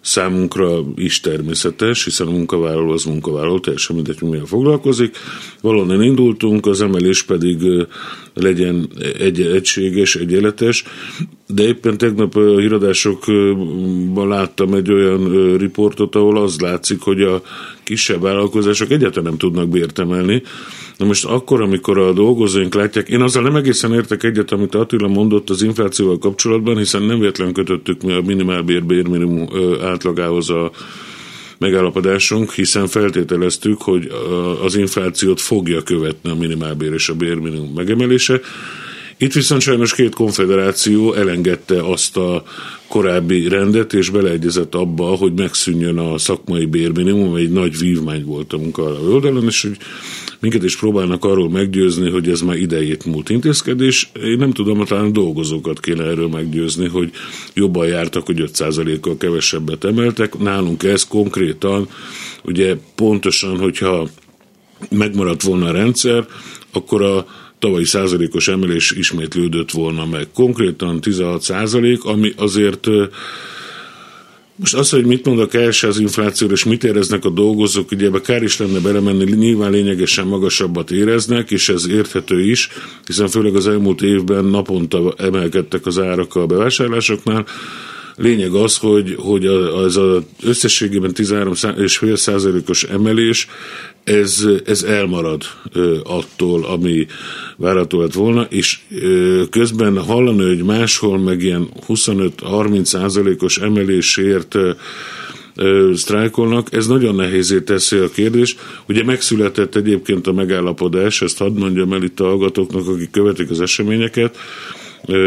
[0.00, 5.16] számunkra is természetes, hiszen a munkavállaló az munkavállaló, teljesen mindegy, mivel foglalkozik.
[5.60, 7.86] Valóban indultunk, az emelés pedig
[8.34, 10.84] legyen egy, egységes, egyenletes,
[11.46, 17.42] de éppen tegnap a híradásokban láttam egy olyan riportot, ahol az látszik, hogy a
[17.84, 20.42] kisebb vállalkozások egyáltalán nem tudnak bért emelni.
[20.98, 25.08] Na most akkor, amikor a dolgozóink látják, én azzal nem egészen értek egyet, amit Attila
[25.08, 29.48] mondott az inflációval kapcsolatban, hiszen nem véletlen kötöttük mi a minimálbér bérminimum
[29.82, 30.70] átlagához a
[31.58, 34.10] megállapodásunk, hiszen feltételeztük, hogy
[34.62, 38.40] az inflációt fogja követni a minimálbér és a bérminimum megemelése.
[39.16, 42.42] Itt viszont sajnos két konfederáció elengedte azt a
[42.88, 48.58] korábbi rendet, és beleegyezett abba, hogy megszűnjön a szakmai bérminimum, egy nagy vívmány volt a
[48.58, 49.76] munkavállaló oldalon, és hogy
[50.40, 54.10] minket is próbálnak arról meggyőzni, hogy ez már idejét múlt intézkedés.
[54.22, 57.10] Én nem tudom, talán dolgozókat kéne erről meggyőzni, hogy
[57.54, 60.38] jobban jártak, hogy 5%-kal kevesebbet emeltek.
[60.38, 61.88] Nálunk ez konkrétan,
[62.44, 64.08] ugye pontosan, hogyha
[64.90, 66.26] megmaradt volna a rendszer,
[66.72, 67.26] akkor a
[67.58, 70.28] tavalyi százalékos emelés ismétlődött volna meg.
[70.34, 72.86] Konkrétan 16 százalék, ami azért
[74.58, 78.06] most az, hogy mit mond a KSH az inflációra, és mit éreznek a dolgozók, ugye
[78.06, 82.68] ebbe kár is lenne belemenni, nyilván lényegesen magasabbat éreznek, és ez érthető is,
[83.06, 87.46] hiszen főleg az elmúlt évben naponta emelkedtek az árak a bevásárlásoknál,
[88.18, 93.48] Lényeg az, hogy, hogy az a összességében 13,5 százalékos emelés,
[94.04, 95.42] ez, ez elmarad
[96.02, 97.06] attól, ami
[97.56, 98.78] várható lett volna, és
[99.50, 104.56] közben hallani, hogy máshol meg ilyen 25-30 százalékos emelésért
[105.94, 108.56] sztrájkolnak, ez nagyon nehézé teszi a kérdés.
[108.88, 113.60] Ugye megszületett egyébként a megállapodás, ezt hadd mondjam el itt a hallgatóknak, akik követik az
[113.60, 114.36] eseményeket,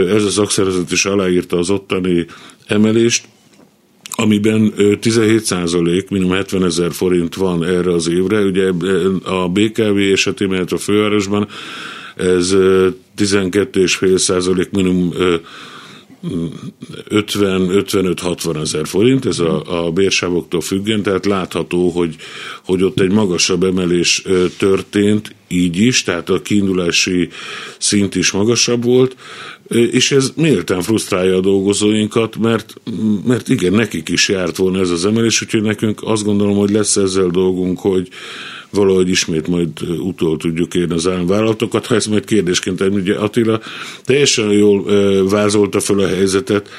[0.09, 2.25] ez a szakszervezet is aláírta az ottani
[2.67, 3.25] emelést,
[4.15, 8.41] amiben 17 százalék, minimum 70 ezer forint van erre az évre.
[8.41, 8.71] Ugye
[9.23, 11.47] a BKV esetében, a fővárosban
[12.15, 12.51] ez
[13.17, 15.13] 12,5 százalék minimum
[17.09, 22.15] 50-55-60 ezer forint, ez a, a bérsávoktól függen, tehát látható, hogy,
[22.65, 24.23] hogy ott egy magasabb emelés
[24.57, 27.29] történt, így is, tehát a kiindulási
[27.77, 29.15] szint is magasabb volt,
[29.71, 32.73] és ez méltán frusztrálja a dolgozóinkat, mert,
[33.25, 36.95] mert igen, nekik is járt volna ez az emelés, úgyhogy nekünk azt gondolom, hogy lesz
[36.95, 38.07] ezzel dolgunk, hogy
[38.69, 41.85] valahogy ismét majd utol tudjuk érni az államvállalatokat.
[41.85, 43.59] Ha ezt majd kérdésként ugye Attila
[44.03, 44.83] teljesen jól
[45.29, 46.69] vázolta fel a helyzetet,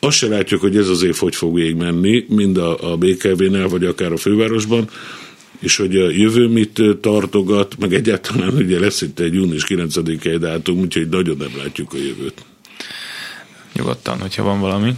[0.00, 3.84] azt se látjuk, hogy ez az év hogy fog végigmenni, mind a, a BKV-nál, vagy
[3.84, 4.88] akár a fővárosban,
[5.64, 10.78] és hogy a jövő mit tartogat, meg egyáltalán ugye lesz itt egy június 9-i dátum,
[10.78, 12.44] úgyhogy nagyon nem látjuk a jövőt.
[13.72, 14.92] Nyugodtan, hogyha van valami.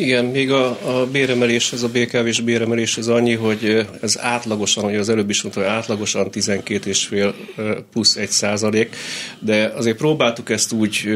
[0.00, 0.66] Igen, még a,
[1.00, 5.42] a béremelés, ez a BKV-s béremelés ez annyi, hogy ez átlagosan, hogy az előbb is
[5.42, 8.96] mondta, hogy átlagosan 12,5 plusz 1 százalék,
[9.38, 11.08] de azért próbáltuk ezt úgy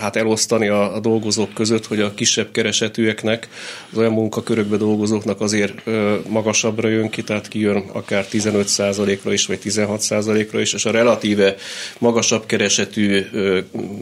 [0.00, 3.48] hát elosztani a, a dolgozók között, hogy a kisebb keresetűeknek,
[3.92, 5.82] az olyan munkakörökbe dolgozóknak azért
[6.28, 10.90] magasabbra jön ki, tehát kijön akár 15 százalékra is, vagy 16 százalékra is, és a
[10.90, 11.54] relatíve
[11.98, 13.22] magasabb keresetű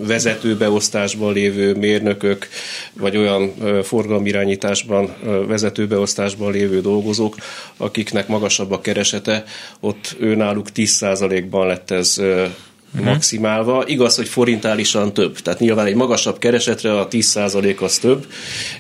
[0.07, 2.49] vezetőbeosztásban lévő mérnökök,
[2.93, 3.53] vagy olyan
[3.93, 5.15] forgalomirányításban,
[5.47, 7.37] vezetőbeosztásban lévő dolgozók,
[7.77, 9.45] akiknek magasabb a keresete,
[9.81, 12.21] ott őnáluk 10%-ban lett ez
[12.95, 13.13] uh-huh.
[13.13, 13.85] maximálva.
[13.87, 15.39] Igaz, hogy forintálisan több.
[15.39, 18.27] Tehát nyilván egy magasabb keresetre a 10% az több,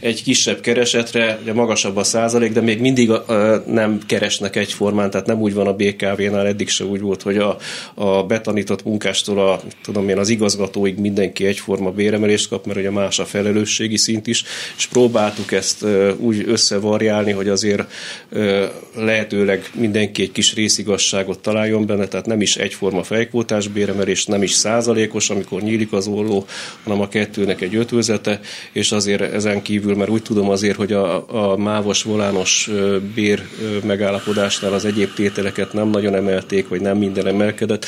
[0.00, 3.20] egy kisebb keresetre ugye magasabb a százalék, de még mindig uh,
[3.66, 7.56] nem keresnek egyformán, tehát nem úgy van a BKV-nál, eddig se úgy volt, hogy a,
[7.94, 13.18] a betanított munkástól a, tudom én, az igazgatóig mindenki egyforma béremelést kap, mert ugye más
[13.18, 14.44] a felelősségi szint is,
[14.76, 17.92] és próbáltuk ezt uh, úgy összevarjálni, hogy azért
[18.32, 18.62] uh,
[18.96, 24.42] lehetőleg mindenki egy kis részigasságot találjon benne, tehát nem is egyforma fejkvótás béremelés, emelés nem
[24.42, 26.46] is százalékos, amikor nyílik az olló,
[26.84, 28.40] hanem a kettőnek egy ötvözete,
[28.72, 32.70] és azért ezen kívül, mert úgy tudom azért, hogy a, a mávos volános
[33.14, 33.42] bér
[33.84, 37.86] megállapodásnál az egyéb tételeket nem nagyon emelték, vagy nem minden emelkedett.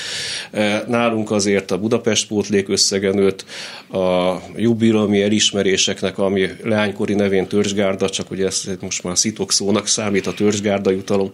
[0.87, 3.45] Nálunk azért a Budapest pótlék összegenőt,
[3.91, 10.27] a jubilami elismeréseknek, ami leánykori nevén törzsgárda, csak ugye ezt most már szitok szónak számít
[10.27, 11.31] a törzsgárda jutalom,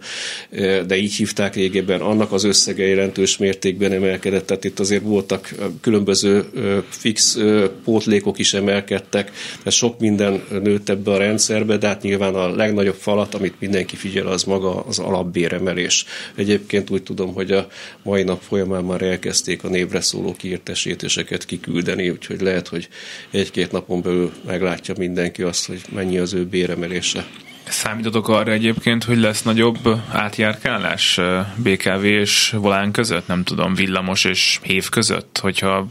[0.87, 6.45] de így hívták régebben, annak az összege jelentős mértékben emelkedett, tehát itt azért voltak különböző
[6.89, 7.37] fix
[7.83, 12.95] pótlékok is emelkedtek, tehát sok minden nőtt ebbe a rendszerbe, de hát nyilván a legnagyobb
[12.95, 16.05] falat, amit mindenki figyel, az maga az alapbéremelés.
[16.35, 17.67] Egyébként úgy tudom, hogy a
[18.03, 22.87] mai nap folyamán már elkezdték a névre szóló kiértesítéseket kiküldeni, úgyhogy lehet, hogy
[23.31, 27.27] egy-két napon belül meglátja mindenki azt, hogy mennyi az ő béremelése.
[27.67, 29.77] Számítotok arra egyébként, hogy lesz nagyobb
[30.11, 31.19] átjárkálás
[31.55, 33.27] BKV és volán között?
[33.27, 35.39] Nem tudom, villamos és hév között?
[35.41, 35.87] Hogyha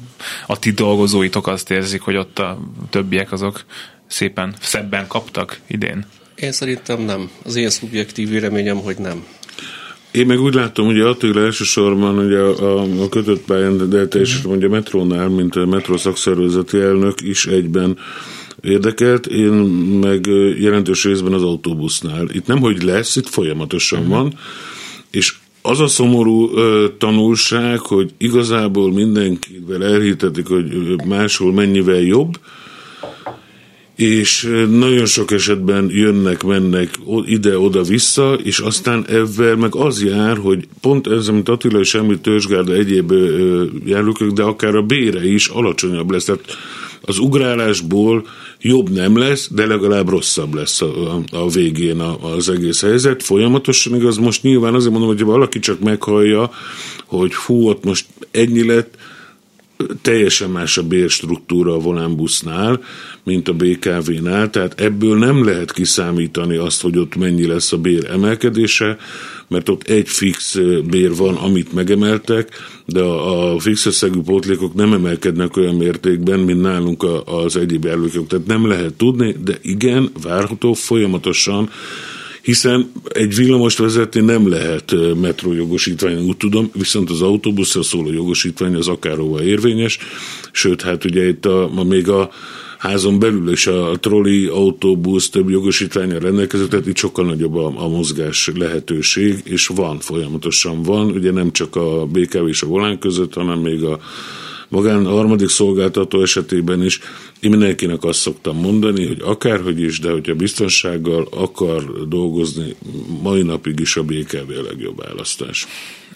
[0.46, 2.58] a ti dolgozóitok azt érzik, hogy ott a
[2.90, 3.64] többiek azok
[4.06, 6.06] szépen szebben kaptak idén?
[6.34, 7.30] Én szerintem nem.
[7.44, 9.24] Az én szubjektív véleményem, hogy nem.
[10.10, 14.40] Én meg úgy látom, hogy Attila elsősorban ugye a, a, a kötött pályán, de teljesen
[14.46, 14.48] mm.
[14.48, 17.98] mondja a metrónál, mint a metró szakszervezeti elnök is egyben
[18.62, 19.52] érdekelt, én
[20.00, 20.26] meg
[20.58, 22.28] jelentős részben az autóbusznál.
[22.32, 24.14] Itt nem, hogy lesz, itt folyamatosan uh-huh.
[24.14, 24.34] van,
[25.10, 30.64] és az a szomorú ö, tanulság, hogy igazából mindenkivel elhitetik, hogy
[31.06, 32.38] máshol mennyivel jobb,
[34.00, 36.90] és nagyon sok esetben jönnek, mennek
[37.24, 42.72] ide-oda-vissza, és aztán ebben meg az jár, hogy pont ez, amit Attila is említ, törzsgárda
[42.72, 43.12] egyéb
[43.84, 46.24] járlókök, de akár a bére is alacsonyabb lesz.
[46.24, 46.56] Tehát
[47.02, 48.26] az ugrálásból
[48.60, 53.22] jobb nem lesz, de legalább rosszabb lesz a, a, a végén az egész helyzet.
[53.22, 56.50] Folyamatosan igaz, most nyilván azért mondom, hogy valaki csak meghallja,
[57.06, 58.96] hogy fú, ott most ennyi lett,
[60.02, 62.80] teljesen más a bérstruktúra a volánbusznál,
[63.24, 68.10] mint a BKV-nál, tehát ebből nem lehet kiszámítani azt, hogy ott mennyi lesz a bér
[68.10, 68.98] emelkedése,
[69.50, 72.48] mert ott egy fix bér van, amit megemeltek,
[72.86, 78.26] de a, a fix összegű pótlékok nem emelkednek olyan mértékben, mint nálunk az egyéb jelölők.
[78.26, 81.70] Tehát nem lehet tudni, de igen, várható folyamatosan
[82.42, 88.88] hiszen egy villamost vezetni nem lehet metrójogosítvány, úgy tudom, viszont az autóbuszra szóló jogosítvány az
[88.88, 89.98] akárhova érvényes,
[90.52, 92.30] sőt, hát ugye itt a, a még a
[92.80, 97.88] házon belül is a troli, autóbusz több jogosítványa rendelkező, tehát itt sokkal nagyobb a, a
[97.88, 103.34] mozgás lehetőség, és van, folyamatosan van, ugye nem csak a BKV és a volán között,
[103.34, 104.00] hanem még a
[104.68, 107.00] magán a harmadik szolgáltató esetében is.
[107.40, 112.74] Én mindenkinek azt szoktam mondani, hogy akárhogy is, de hogyha biztonsággal akar dolgozni,
[113.22, 115.66] mai napig is a BKV a legjobb választás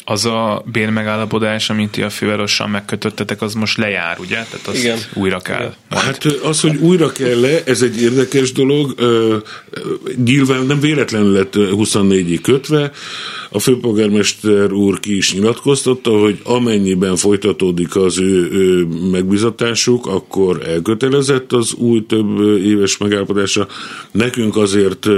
[0.05, 4.35] az a bérmegállapodás, amit ti a fővárossal megkötöttetek, az most lejár, ugye?
[4.35, 4.99] Tehát azt Igen.
[5.15, 5.61] újra kell.
[5.61, 6.03] Igen.
[6.05, 8.95] Hát az, hogy újra kell le, ez egy érdekes dolog.
[10.25, 12.91] Nyilván nem véletlenül lett 24-ig kötve.
[13.51, 21.53] A főpolgármester úr ki is nyilatkoztatta, hogy amennyiben folytatódik az ő, ő megbizatásuk, akkor elkötelezett
[21.53, 23.67] az új több éves megállapodása.
[24.11, 25.09] Nekünk azért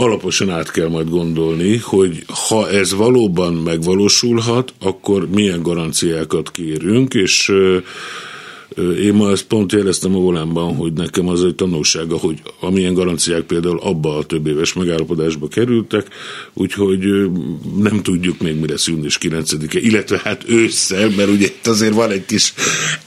[0.00, 7.52] alaposan át kell majd gondolni, hogy ha ez valóban megvalósulhat, akkor milyen garanciákat kérünk, és
[8.78, 13.42] én ma ezt pont jeleztem a volánban, hogy nekem az egy tanulsága, hogy amilyen garanciák
[13.42, 16.06] például abba a több éves megállapodásba kerültek,
[16.52, 17.30] úgyhogy
[17.76, 22.24] nem tudjuk még mire szűnés 9-e, illetve hát ősszel, mert ugye itt azért van egy
[22.24, 22.54] kis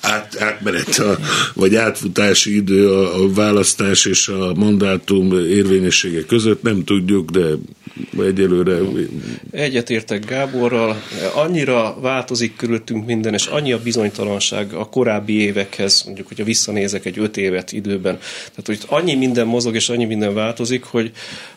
[0.01, 1.17] át, átmenet, a,
[1.53, 7.47] vagy átfutási idő a, a választás és a mandátum érvényessége között, nem tudjuk, de
[8.19, 8.77] egyelőre...
[9.51, 11.01] Egyetértek Gáborral,
[11.35, 17.19] annyira változik körülöttünk minden, és annyi a bizonytalanság a korábbi évekhez, mondjuk, hogyha visszanézek egy
[17.19, 18.19] öt évet időben.
[18.49, 21.11] Tehát, hogy annyi minden mozog, és annyi minden változik, hogy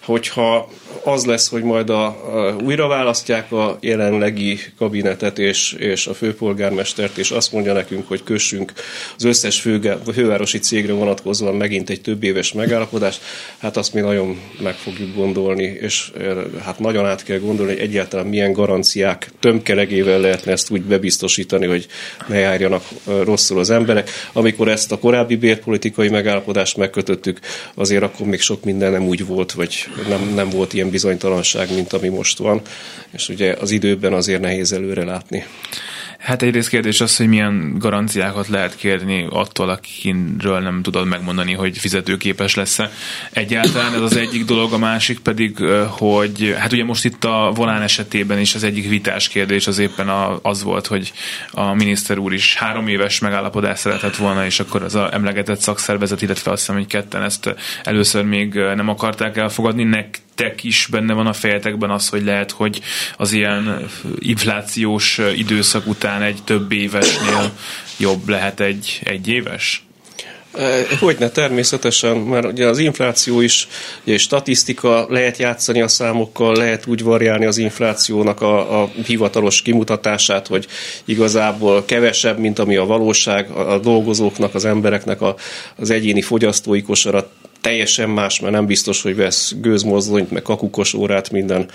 [0.04, 0.68] hogyha
[1.04, 7.16] az lesz, hogy majd a, a, újra választják a jelenlegi kabinetet és, és a főpolgármestert,
[7.16, 8.72] és azt mondja nekünk, hogy kössünk
[9.16, 13.20] az összes fő, fővárosi cégre vonatkozóan megint egy több éves megállapodást,
[13.58, 16.12] hát azt mi nagyon meg fogjuk gondolni, és
[16.62, 21.86] hát nagyon át kell gondolni, hogy egyáltalán milyen garanciák tömkelegével lehetne ezt úgy bebiztosítani, hogy
[22.28, 24.10] ne járjanak rosszul az emberek.
[24.32, 27.40] Amikor ezt a korábbi bérpolitikai megállapodást megkötöttük,
[27.74, 31.92] azért akkor még sok minden nem úgy volt, vagy nem, nem volt ilyen bizonytalanság, mint
[31.92, 32.60] ami most van.
[33.10, 35.44] És ugye az időben azért nehéz előre látni.
[36.18, 41.78] Hát egyrészt kérdés az, hogy milyen garanciákat lehet kérni attól, akiről nem tudod megmondani, hogy
[41.78, 42.90] fizetőképes lesz-e.
[43.32, 47.82] Egyáltalán ez az egyik dolog, a másik pedig, hogy hát ugye most itt a volán
[47.82, 50.08] esetében is az egyik vitás kérdés az éppen
[50.42, 51.12] az volt, hogy
[51.50, 56.22] a miniszter úr is három éves megállapodást szeretett volna, és akkor az a emlegetett szakszervezet,
[56.22, 59.84] illetve azt hiszem, hogy ketten ezt először még nem akarták elfogadni.
[59.84, 62.80] Nek nektek is benne van a fejetekben az, hogy lehet, hogy
[63.16, 67.52] az ilyen inflációs időszak után egy több évesnél
[67.98, 69.84] jobb lehet egy, egy éves?
[71.00, 73.68] Hogyne, természetesen, mert ugye az infláció is
[74.04, 80.46] ugye statisztika, lehet játszani a számokkal, lehet úgy variálni az inflációnak a, a hivatalos kimutatását,
[80.46, 80.66] hogy
[81.04, 85.36] igazából kevesebb, mint ami a valóság, a, a dolgozóknak, az embereknek a,
[85.76, 91.30] az egyéni fogyasztói kosara teljesen más, mert nem biztos, hogy vesz gőzmozdonyt, meg kakukos órát
[91.30, 91.68] minden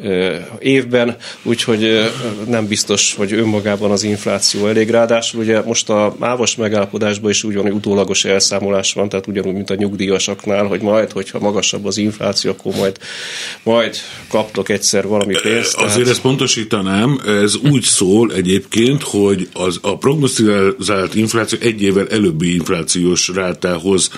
[0.00, 2.04] ö, évben, úgyhogy ö,
[2.46, 4.90] nem biztos, hogy önmagában az infláció elég.
[4.90, 9.54] Ráadásul ugye most a mávos megállapodásban is úgy van, hogy utólagos elszámolás van, tehát ugyanúgy,
[9.54, 12.98] mint a nyugdíjasaknál, hogy majd, hogyha magasabb az infláció, akkor majd,
[13.62, 13.96] majd
[14.28, 15.76] kaptok egyszer valami pénzt.
[15.76, 15.90] Tehát...
[15.90, 22.54] Azért ezt pontosítanám, ez úgy szól egyébként, hogy az, a prognosztizált infláció egy évvel előbbi
[22.54, 24.10] inflációs rátához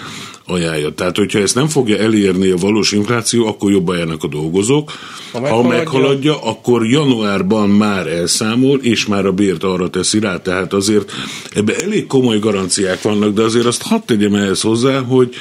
[0.47, 0.91] ajánlja.
[0.91, 4.93] Tehát, hogyha ezt nem fogja elérni a valós infláció, akkor jobban járnak a dolgozók.
[5.33, 10.37] Ha meghaladja, ha meghaladja akkor januárban már elszámol, és már a bért arra teszi rá.
[10.37, 11.13] Tehát azért
[11.55, 15.35] ebbe elég komoly garanciák vannak, de azért azt hadd tegyem ehhez hozzá, hogy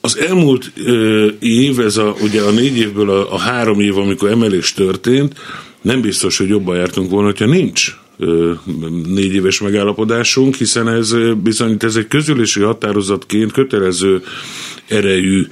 [0.00, 4.30] az elmúlt ö, év, ez a, ugye a négy évből a, a három év, amikor
[4.30, 5.34] emelés történt,
[5.82, 7.96] nem biztos, hogy jobban jártunk volna, hogyha nincs
[9.04, 14.22] négy éves megállapodásunk, hiszen ez bizonyít, ez egy közülési határozatként kötelező
[14.88, 15.46] erejű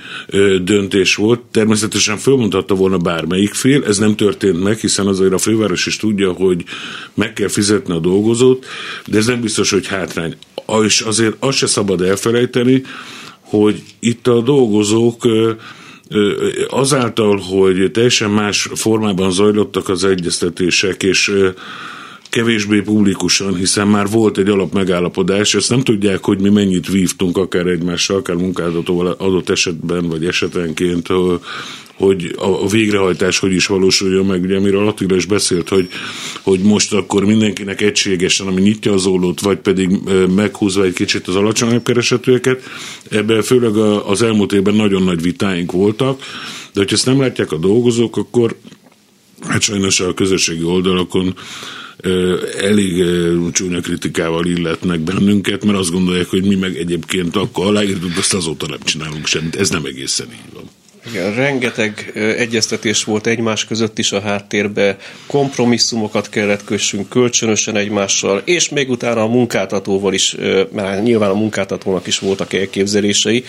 [0.63, 1.41] döntés volt.
[1.51, 6.33] Természetesen fölmondhatta volna bármelyik fél, ez nem történt meg, hiszen azért a főváros is tudja,
[6.33, 6.65] hogy
[7.15, 8.67] meg kell fizetni a dolgozót,
[9.07, 10.35] de ez nem biztos, hogy hátrány.
[10.85, 12.83] És azért azt se szabad elfelejteni,
[13.41, 15.29] hogy itt a dolgozók
[16.69, 21.33] azáltal, hogy teljesen más formában zajlottak az egyeztetések, és
[22.37, 27.37] kevésbé publikusan, hiszen már volt egy alap megállapodás, ezt nem tudják, hogy mi mennyit vívtunk
[27.37, 31.09] akár egymással, akár munkáltatóval adott esetben, vagy esetenként,
[31.95, 35.89] hogy a végrehajtás hogy is valósuljon meg, ugye amiről Attila is beszélt, hogy,
[36.43, 39.91] hogy most akkor mindenkinek egységesen, ami nyitja az ólót, vagy pedig
[40.35, 42.63] meghúzva egy kicsit az alacsonyabb keresetőeket,
[43.11, 46.21] ebben főleg az elmúlt évben nagyon nagy vitáink voltak,
[46.73, 48.57] de hogyha ezt nem látják a dolgozók, akkor
[49.49, 51.35] hát sajnos a közösségi oldalakon
[52.59, 53.05] elég
[53.53, 58.67] csúnya kritikával illetnek bennünket, mert azt gondolják, hogy mi meg egyébként akkor aláírtuk, azt azóta
[58.67, 59.57] nem csinálunk semmit.
[59.57, 60.65] Ez nem egészen így van.
[61.09, 68.69] Igen, rengeteg egyeztetés volt egymás között is a háttérbe, kompromisszumokat kellett kössünk kölcsönösen egymással, és
[68.69, 70.37] még utána a munkáltatóval is,
[70.73, 73.45] mert nyilván a munkáltatónak is voltak elképzelései,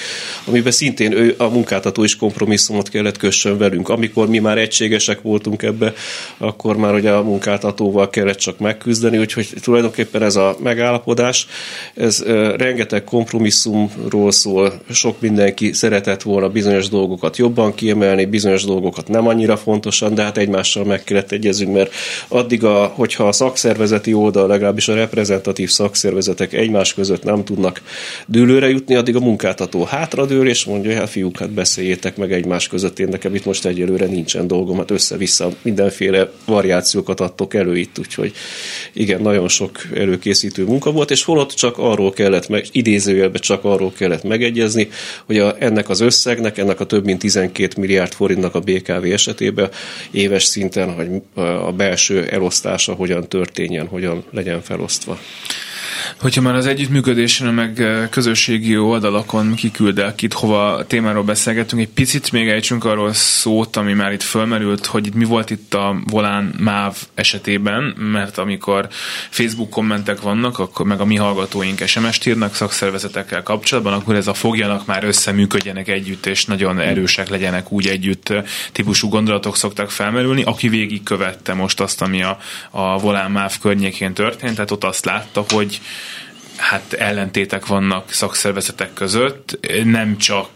[0.45, 3.89] amiben szintén ő, a munkáltató is kompromisszumot kellett kössön velünk.
[3.89, 5.93] Amikor mi már egységesek voltunk ebbe,
[6.37, 11.47] akkor már ugye a munkáltatóval kellett csak megküzdeni, úgyhogy tulajdonképpen ez a megállapodás,
[11.95, 12.23] ez
[12.57, 19.07] rengeteg kompromisszumról szól, sok mindenki szeretett volna bizonyos dolgokat jobban kiemelni, bizonyos dolgokat.
[19.07, 21.93] Nem annyira fontosan, de hát egymással meg kellett egyezünk, mert
[22.27, 27.81] addig, a, hogyha a szakszervezeti oldal, legalábbis a reprezentatív szakszervezetek egymás között nem tudnak
[28.25, 32.99] dőlőre jutni, addig a munkáltató hátradől, és mondja, hát fiúk, hát beszéljétek meg egymás között,
[32.99, 38.31] én nekem itt most egyelőre nincsen dolgom, hát össze-vissza mindenféle variációkat adtok elő itt, úgyhogy
[38.93, 43.91] igen, nagyon sok előkészítő munka volt, és holott csak arról kellett, meg, idézőjelben csak arról
[43.97, 44.89] kellett megegyezni,
[45.25, 49.69] hogy a, ennek az összegnek, ennek a több mint 12 milliárd forintnak a BKV esetében
[50.11, 51.07] éves szinten, hogy
[51.43, 55.19] a belső elosztása hogyan történjen, hogyan legyen felosztva.
[56.19, 62.49] Hogyha már az együttműködésen, meg közösségi oldalakon kiküldek itt, hova témáról beszélgetünk, egy picit még
[62.49, 66.97] ejtsünk arról szót, ami már itt fölmerült, hogy itt mi volt itt a Volán MÁV
[67.15, 68.87] esetében, mert amikor
[69.29, 74.33] Facebook kommentek vannak, akkor meg a mi hallgatóink SMS-t írnak szakszervezetekkel kapcsolatban, akkor ez a
[74.33, 78.33] fogjanak már összeműködjenek együtt, és nagyon erősek legyenek úgy együtt
[78.71, 80.43] típusú gondolatok szoktak felmerülni.
[80.43, 82.37] Aki végig követte most azt, ami a,
[82.69, 85.81] a Volán MÁV környékén történt, tehát ott azt látta, hogy
[86.57, 90.49] hát ellentétek vannak szakszervezetek között, nem csak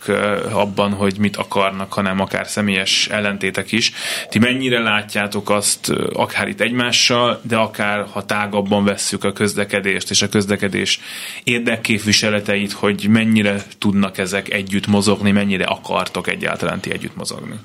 [0.52, 3.92] abban, hogy mit akarnak, hanem akár személyes ellentétek is.
[4.30, 10.22] Ti mennyire látjátok azt, akár itt egymással, de akár ha tágabban vesszük a közlekedést és
[10.22, 11.00] a közlekedés
[11.44, 17.56] érdekképviseleteit, hogy mennyire tudnak ezek együtt mozogni, mennyire akartok egyáltalán ti együtt mozogni?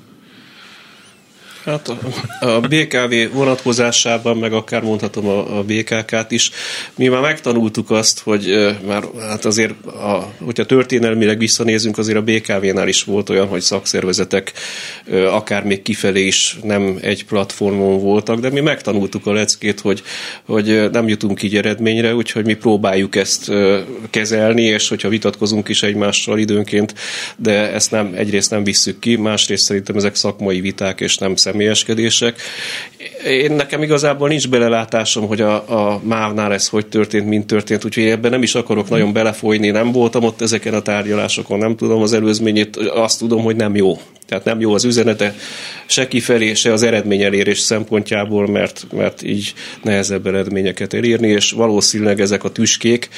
[1.67, 1.97] Hát a,
[2.45, 6.51] a BKV vonatkozásában, meg akár mondhatom a, a BKK-t is,
[6.95, 12.87] mi már megtanultuk azt, hogy már hát azért, a, hogyha történelmileg visszanézünk, azért a BKV-nál
[12.87, 14.53] is volt olyan, hogy szakszervezetek
[15.29, 20.03] akár még kifelé is nem egy platformon voltak, de mi megtanultuk a leckét, hogy,
[20.45, 23.51] hogy nem jutunk így eredményre, úgyhogy mi próbáljuk ezt
[24.09, 26.93] kezelni, és hogyha vitatkozunk is egymással időnként,
[27.37, 31.55] de ezt nem, egyrészt nem visszük ki, másrészt szerintem ezek szakmai viták, és nem szem
[31.57, 32.41] személyeskedések.
[33.25, 38.03] Én nekem igazából nincs belelátásom, hogy a, a MÁV-nál ez hogy történt, mint történt, úgyhogy
[38.03, 42.13] ebben nem is akarok nagyon belefolyni, nem voltam ott ezeken a tárgyalásokon, nem tudom az
[42.13, 43.99] előzményét, azt tudom, hogy nem jó.
[44.27, 45.35] Tehát nem jó az üzenete
[45.85, 49.53] se kifelé, se az eredményelérés szempontjából, mert, mert így
[49.83, 53.09] nehezebb eredményeket elérni, és valószínűleg ezek a tüskék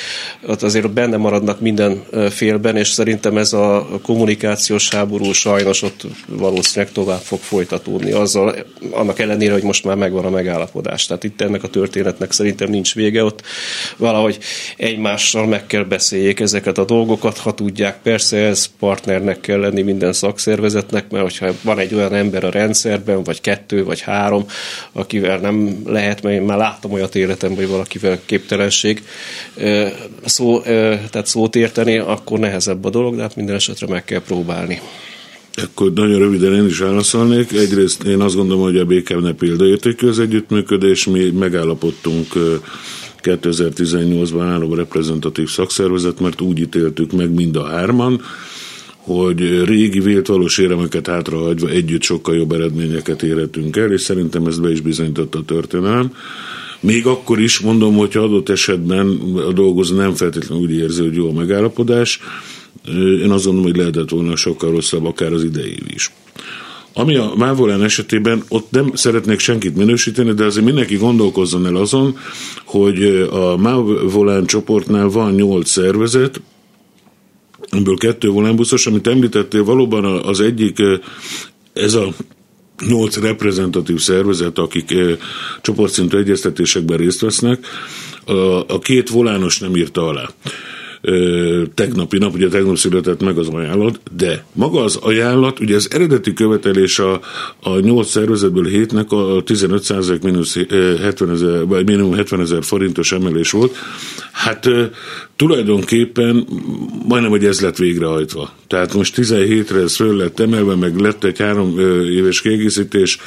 [0.60, 7.22] azért benne maradnak minden félben, és szerintem ez a kommunikációs háború sajnos ott valószínűleg tovább
[7.22, 8.56] fog folytatódni, azzal,
[8.92, 11.06] annak ellenére, hogy most már megvan a megállapodás.
[11.06, 13.42] Tehát itt ennek a történetnek szerintem nincs vége, ott
[13.98, 14.38] valahogy
[14.78, 18.02] egymással meg kell beszéljék ezeket a dolgokat, ha tudják.
[18.02, 22.50] Persze ez partnernek kell lenni minden szakszervezetnek, lesznek, mert hogyha van egy olyan ember a
[22.50, 24.46] rendszerben, vagy kettő, vagy három,
[24.92, 29.04] akivel nem lehet, mert én már láttam olyat életemben, hogy valakivel képtelenség
[30.26, 34.82] szó, tehát szót érteni, akkor nehezebb a dolog, de hát minden esetre meg kell próbálni.
[35.54, 37.52] Akkor nagyon röviden én is válaszolnék.
[37.52, 41.06] Egyrészt én azt gondolom, hogy a BKM-ne példaértékű az együttműködés.
[41.06, 42.28] Mi megállapodtunk
[43.24, 48.22] 2018-ban álló reprezentatív szakszervezet, mert úgy ítéltük meg mind a hárman,
[49.16, 54.62] hogy régi vélt valós éremeket hátrahagyva együtt sokkal jobb eredményeket érhetünk el, és szerintem ezt
[54.62, 56.14] be is bizonyította a történelem.
[56.80, 61.30] Még akkor is mondom, hogy adott esetben a dolgozó nem feltétlenül úgy érzi, hogy jó
[61.30, 62.20] a megállapodás,
[63.24, 66.12] én azt gondolom, hogy lehetett volna sokkal rosszabb, akár az idei is.
[66.94, 72.18] Ami a Mávolán esetében, ott nem szeretnék senkit minősíteni, de azért mindenki gondolkozzon el azon,
[72.66, 76.42] hogy a Mávolán csoportnál van nyolc szervezet,
[77.70, 80.82] ebből kettő volánbuszos, amit említettél, valóban az egyik
[81.74, 82.14] ez a
[82.88, 84.94] nyolc reprezentatív szervezet, akik
[85.62, 87.66] csoportszintű egyeztetésekben részt vesznek,
[88.26, 88.32] a,
[88.68, 90.30] a két volános nem írta alá
[91.74, 96.34] tegnapi nap, ugye tegnap született meg az ajánlat, de maga az ajánlat, ugye az eredeti
[96.34, 97.20] követelés a,
[97.60, 100.58] a 8 szervezetből hétnek a 15 mínusz
[101.02, 103.76] 70 ezer, vagy minimum 70 ezer forintos emelés volt.
[104.32, 104.70] Hát
[105.40, 106.48] tulajdonképpen
[107.08, 108.54] majdnem, hogy ez lett végrehajtva.
[108.68, 111.80] Tehát most 17-re ez föl lett emelve, meg lett egy három
[112.10, 113.18] éves kiegészítés.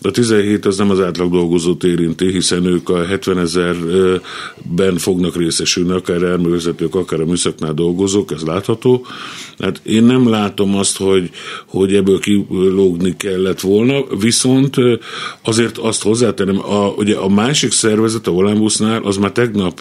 [0.00, 5.92] A 17 az nem az átlag dolgozót érinti, hiszen ők a 70 ezerben fognak részesülni,
[5.92, 9.06] akár elművezetők, akár a műszaknál dolgozók, ez látható.
[9.58, 11.30] Hát én nem látom azt, hogy,
[11.66, 14.76] hogy ebből kilógni kellett volna, viszont
[15.42, 19.80] azért azt hozzátenem, a, ugye a másik szervezet, a Volánbusznál, az már tegnap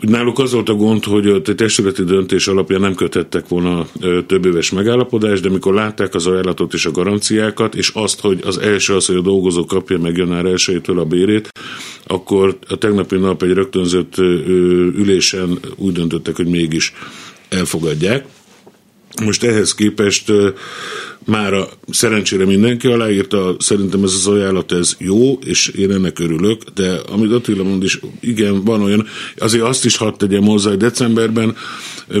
[0.00, 3.86] Náluk az volt a gond, hogy a testületi döntés alapján nem kötettek volna
[4.26, 8.58] több éves megállapodást, de mikor látták az ajánlatot és a garanciákat, és azt, hogy az
[8.58, 11.48] első az, hogy a dolgozó kapja meg január 1 a bérét,
[12.06, 14.18] akkor a tegnapi nap egy rögtönzött
[14.96, 16.92] ülésen úgy döntöttek, hogy mégis
[17.48, 18.24] elfogadják.
[19.24, 20.32] Most ehhez képest
[21.24, 26.62] már a, szerencsére mindenki aláírta, szerintem ez az ajánlat ez jó, és én ennek örülök,
[26.74, 29.06] de amit Attila mond is, igen, van olyan,
[29.36, 31.56] azért azt is hadd tegyem hozzá, hogy decemberben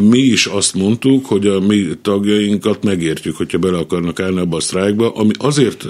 [0.00, 4.60] mi is azt mondtuk, hogy a mi tagjainkat megértjük, hogyha bele akarnak állni abba a
[4.60, 5.86] sztrájkba, ami azért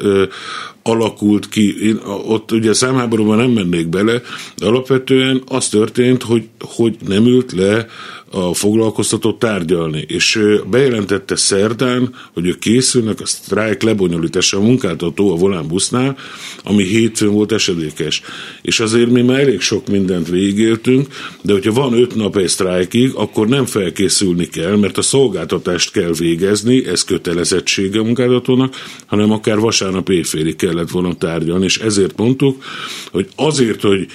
[0.82, 4.22] alakult ki, én ott ugye számháborúban nem mennék bele,
[4.56, 7.86] de alapvetően az történt, hogy, hogy nem ült le
[8.30, 15.36] a foglalkoztató tárgyalni, és bejelentette szerdán, hogy ők készülnek a sztrájk lebonyolítása a munkáltató a
[15.36, 16.16] Volán busznál,
[16.64, 18.22] ami hétfőn volt esedékes.
[18.62, 21.06] És azért mi már elég sok mindent végigéltünk,
[21.42, 26.12] de hogyha van öt nap egy sztrájkig, akkor nem felkészülni kell, mert a szolgáltatást kell
[26.18, 28.74] végezni, ez kötelezettsége a munkáltatónak,
[29.06, 32.64] hanem akár vasárnap éjfélig kellett volna tárgyalni, és ezért mondtuk,
[33.10, 34.06] hogy azért, hogy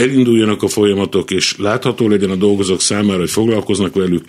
[0.00, 4.24] elinduljanak a folyamatok, és látható legyen a dolgozók számára, hogy foglalkoznak velük,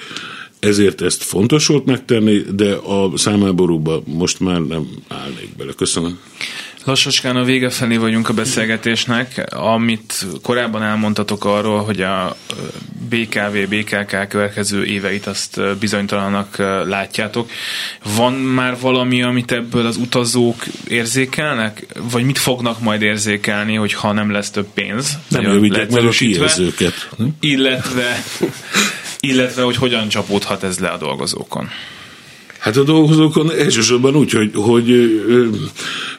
[0.60, 5.72] ezért ezt fontos volt megtenni, de a számáborúba most már nem állnék bele.
[5.74, 6.20] Köszönöm.
[6.84, 9.54] Lassacskán a vége felé vagyunk a beszélgetésnek.
[9.56, 12.36] Amit korábban elmondtatok arról, hogy a
[13.10, 16.58] BKV, BKK következő éveit azt bizonytalanak
[16.88, 17.50] látjátok.
[18.16, 21.86] Van már valami, amit ebből az utazók érzékelnek?
[22.12, 25.18] Vagy mit fognak majd érzékelni, hogy ha nem lesz több pénz?
[25.28, 27.10] Nem jövidják meg a kijelzőket.
[27.40, 28.24] Illetve,
[29.20, 31.70] illetve, hogy hogyan csapódhat ez le a dolgozókon?
[32.62, 34.90] Hát a dolgozókon elsősorban úgy, hogy, hogy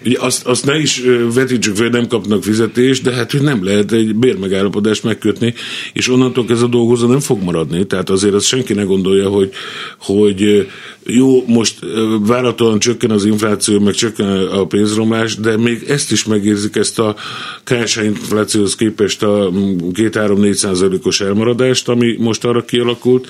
[0.04, 1.02] ugye azt, azt ne is
[1.34, 5.54] vetítsük fel, nem kapnak fizetést, de hát hogy nem lehet egy bérmegállapodást megkötni,
[5.92, 7.86] és onnantól ez a dolgozó nem fog maradni.
[7.86, 9.50] Tehát azért azt senki ne gondolja, hogy,
[9.98, 10.68] hogy
[11.06, 11.78] jó, most
[12.20, 17.16] várhatóan csökken az infláció, meg csökken a pénzromlás, de még ezt is megérzik, ezt a
[17.64, 19.50] KSH inflációhoz képest a
[19.92, 23.28] 2-3-4 százalékos elmaradást, ami most arra kialakult,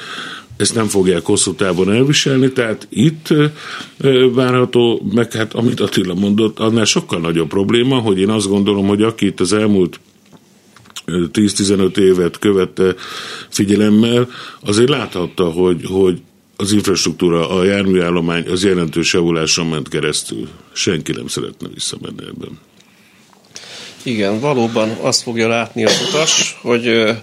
[0.63, 3.35] ezt nem fogják hosszú távon elviselni, tehát itt
[4.33, 9.03] várható, meg hát amit Attila mondott, annál sokkal nagyobb probléma, hogy én azt gondolom, hogy
[9.03, 10.01] aki itt az elmúlt
[11.07, 12.95] 10-15 évet követte
[13.49, 14.29] figyelemmel,
[14.61, 16.21] azért láthatta, hogy, hogy
[16.57, 20.49] az infrastruktúra, a járműállomány az jelentős javuláson ment keresztül.
[20.73, 22.59] Senki nem szeretne visszamenni ebben.
[24.03, 27.15] Igen, valóban azt fogja látni az utas, hogy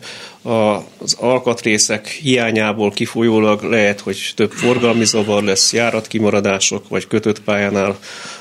[0.42, 7.98] az alkatrészek hiányából kifolyólag lehet, hogy több forgalmi zavar lesz, járatkimaradások, vagy kötött pályánál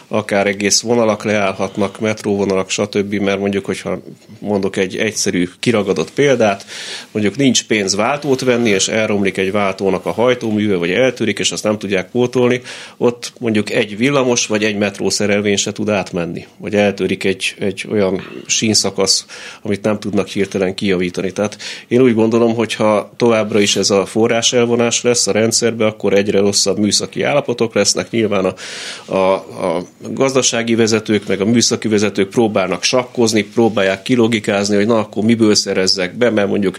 [0.08, 4.00] akár egész vonalak leállhatnak, metróvonalak, stb., mert mondjuk, hogyha
[4.38, 6.64] mondok egy egyszerű kiragadott példát,
[7.10, 11.64] mondjuk nincs pénz váltót venni, és elromlik egy váltónak a hajtóműve, vagy eltörik, és azt
[11.64, 12.60] nem tudják pótolni,
[12.96, 18.42] ott mondjuk egy villamos, vagy egy metrószerelvény se tud átmenni, vagy eltörik egy, egy olyan
[18.46, 19.26] sínszakasz,
[19.62, 21.32] amit nem tudnak hirtelen kijavítani.
[21.32, 25.86] Tehát én úgy gondolom, hogy ha továbbra is ez a forrás elvonás lesz a rendszerbe,
[25.86, 28.10] akkor egyre rosszabb műszaki állapotok lesznek.
[28.10, 28.54] Nyilván a,
[29.14, 35.24] a, a gazdasági vezetők, meg a műszaki vezetők próbálnak sakkozni, próbálják kilogikázni, hogy na akkor
[35.24, 36.78] miből szerezzek be, mert mondjuk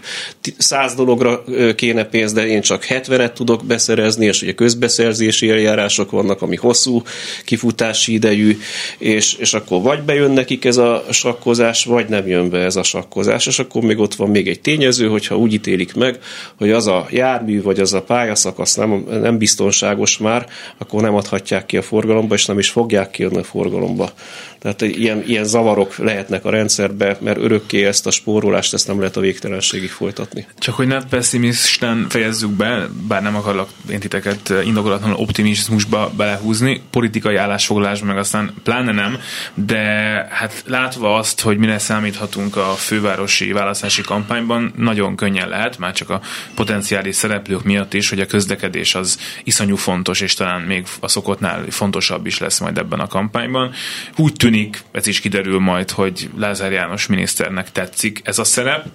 [0.58, 1.44] száz dologra
[1.74, 7.02] kéne pénz, de én csak 70-et tudok beszerezni, és ugye közbeszerzési eljárások vannak, ami hosszú
[7.44, 8.58] kifutási idejű,
[8.98, 12.82] és, és akkor vagy bejön nekik ez a sakkozás, vagy nem jön be ez a
[12.82, 16.18] sakkozás, és akkor még ott van még egy tényező, hogyha úgy ítélik meg,
[16.58, 20.46] hogy az a jármű, vagy az a pályaszakasz nem, nem biztonságos már,
[20.78, 24.12] akkor nem adhatják ki a forgalomba, és nem is fogják kijönni a forgalomba.
[24.60, 29.16] Tehát ilyen, ilyen zavarok lehetnek a rendszerbe, mert örökké ezt a spórolást ezt nem lehet
[29.16, 30.46] a végtelenségig folytatni.
[30.58, 37.36] Csak hogy ne pessimisten fejezzük be, bár nem akarlak én titeket indokolatlanul optimizmusba belehúzni, politikai
[37.36, 39.18] állásfoglalásban meg aztán pláne nem,
[39.54, 39.78] de
[40.30, 46.10] hát látva azt, hogy mire számíthatunk a fővárosi választási kampányban, nagyon könnyen lehet, már csak
[46.10, 46.20] a
[46.54, 51.64] potenciális szereplők miatt is, hogy a közlekedés az iszonyú fontos, és talán még a szokottnál
[51.68, 53.72] fontosabb is lesz majd ebben a kampányban.
[54.16, 58.86] Úgy tűnik, ez is kiderül majd, hogy Lázár János miniszternek tetszik ez a szerep,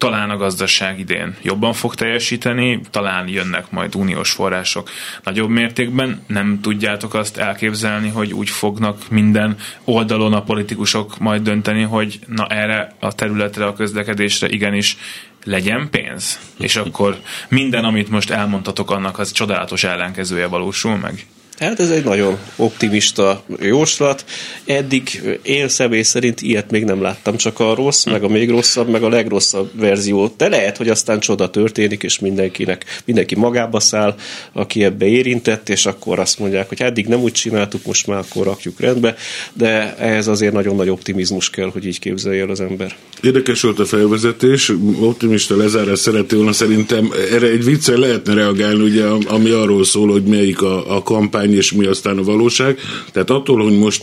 [0.00, 4.90] talán a gazdaság idén jobban fog teljesíteni, talán jönnek majd uniós források
[5.24, 6.24] nagyobb mértékben.
[6.26, 12.46] Nem tudjátok azt elképzelni, hogy úgy fognak minden oldalon a politikusok majd dönteni, hogy na
[12.46, 14.96] erre a területre, a közlekedésre igenis
[15.44, 16.38] legyen pénz?
[16.58, 21.26] És akkor minden, amit most elmondtatok, annak az csodálatos ellenkezője valósul meg?
[21.60, 24.24] Hát ez egy nagyon optimista jóslat.
[24.64, 28.88] Eddig én személy szerint ilyet még nem láttam, csak a rossz, meg a még rosszabb,
[28.88, 30.34] meg a legrosszabb verzió.
[30.36, 34.14] De lehet, hogy aztán csoda történik, és mindenkinek, mindenki magába száll,
[34.52, 38.46] aki ebbe érintett, és akkor azt mondják, hogy eddig nem úgy csináltuk, most már akkor
[38.46, 39.16] rakjuk rendbe,
[39.52, 42.96] de ehhez azért nagyon nagy optimizmus kell, hogy így képzelje el az ember.
[43.22, 49.04] Érdekes volt a felvezetés, optimista lezárás szerető volna szerintem erre egy viccel lehetne reagálni, ugye,
[49.26, 52.78] ami arról szól, hogy melyik a, a kampány kampány, és mi aztán a valóság.
[53.12, 54.02] Tehát attól, hogy most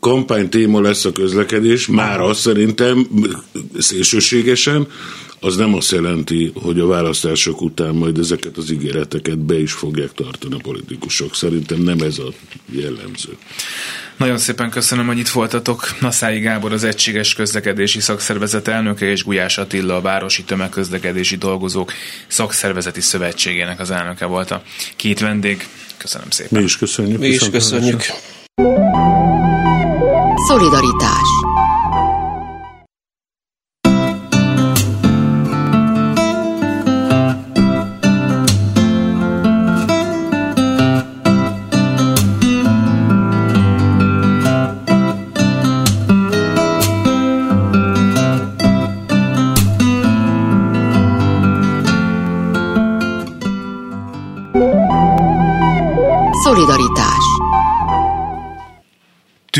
[0.00, 3.06] kampány téma lesz a közlekedés, már azt szerintem
[3.78, 4.86] szélsőségesen,
[5.40, 10.12] az nem azt jelenti, hogy a választások után majd ezeket az ígéreteket be is fogják
[10.12, 11.34] tartani a politikusok.
[11.34, 12.32] Szerintem nem ez a
[12.70, 13.36] jellemző.
[14.16, 16.00] Nagyon szépen köszönöm, hogy itt voltatok.
[16.00, 21.92] Naszái Gábor az Egységes Közlekedési Szakszervezet elnöke és Gulyás Attila a Városi Tömegközlekedési Dolgozók
[22.26, 24.62] Szakszervezeti Szövetségének az elnöke volt a
[24.96, 25.66] két vendég.
[26.06, 26.58] Köszönöm szépen.
[26.58, 27.18] Mi is köszönjük.
[27.18, 28.02] Mi is köszönjük.
[30.48, 31.25] Szolidaritás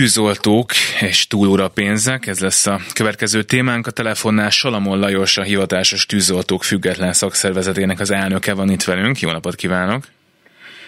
[0.06, 3.86] Tűzoltók és túlóra pénzek, ez lesz a következő témánk.
[3.86, 9.20] A telefonnál Salamon Lajos, a hivatásos tűzoltók független szakszervezetének az elnöke van itt velünk.
[9.20, 10.04] Jó napot kívánok!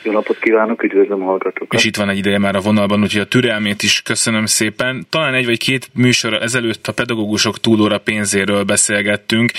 [0.03, 1.79] Jó napot kívánok, üdvözlöm a hallgatókat.
[1.79, 5.07] És itt van egy ideje már a vonalban, úgyhogy a türelmét is köszönöm szépen.
[5.11, 9.51] Talán egy vagy két műsor ezelőtt a pedagógusok túlóra pénzéről beszélgettünk,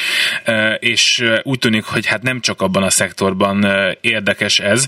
[0.43, 4.87] e, és e, úgy tűnik, hogy hát nem csak abban a szektorban e, érdekes ez,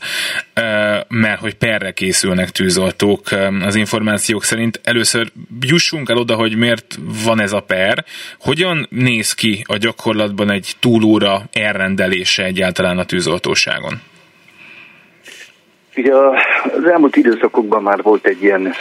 [1.08, 3.22] mert hogy perre készülnek tűzoltók
[3.62, 4.80] az információk szerint.
[4.84, 8.06] Először jussunk el oda, hogy miért van ez a per,
[8.39, 14.02] hogyan néz ki a gyakorlatban egy túlóra elrendelése egyáltalán a tűzoltóságon?
[15.95, 18.73] Ugye az elmúlt időszakokban már volt egy ilyen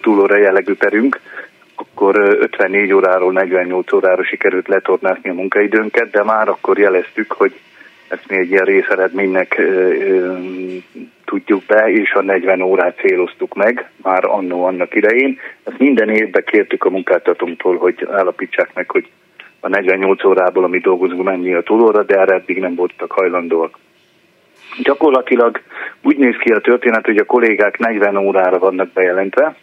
[0.00, 1.20] túlóra jellegű perünk,
[1.74, 7.52] akkor 54 óráról 48 órára sikerült letornásni a munkaidőnket, de már akkor jeleztük, hogy
[8.08, 9.60] ezt mi egy ilyen részeredménynek
[11.24, 15.38] tudjuk be, és a 40 órát céloztuk meg, már annó annak idején.
[15.64, 19.08] Ezt minden évben kértük a munkáltatónktól, hogy állapítsák meg, hogy
[19.60, 23.78] a 48 órából, amit dolgozunk, mennyi a túlóra, de erre eddig nem voltak hajlandóak.
[24.82, 25.60] Gyakorlatilag
[26.02, 29.56] úgy néz ki a történet, hogy a kollégák 40 órára vannak bejelentve,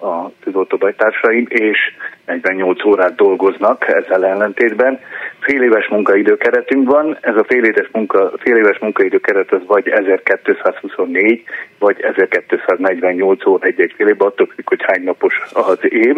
[0.00, 1.78] a tűzoltóbajtársaim, és
[2.26, 5.00] 48 órát dolgoznak ezzel ellentétben.
[5.40, 9.60] Fél éves munkaidő keretünk van, ez a fél éves, munka, fél éves munkaidő keret az
[9.66, 11.42] vagy 1224,
[11.78, 16.16] vagy 1248 óra egy-egy fél évben, attól függ, hogy hány napos az év.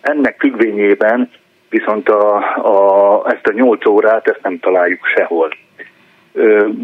[0.00, 1.30] Ennek függvényében
[1.68, 5.48] viszont a, a, ezt a 8 órát ezt nem találjuk sehol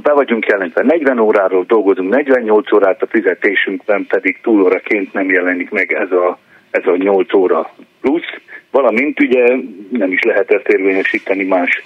[0.03, 0.83] be vagyunk jelentve.
[0.83, 6.39] 40 óráról, dolgozunk 48 órát, a fizetésünkben pedig túlóraként nem jelenik meg ez a,
[6.71, 7.71] ez a 8 óra
[8.01, 8.35] plusz,
[8.71, 9.47] valamint ugye
[9.91, 11.83] nem is lehet ezt érvényesíteni más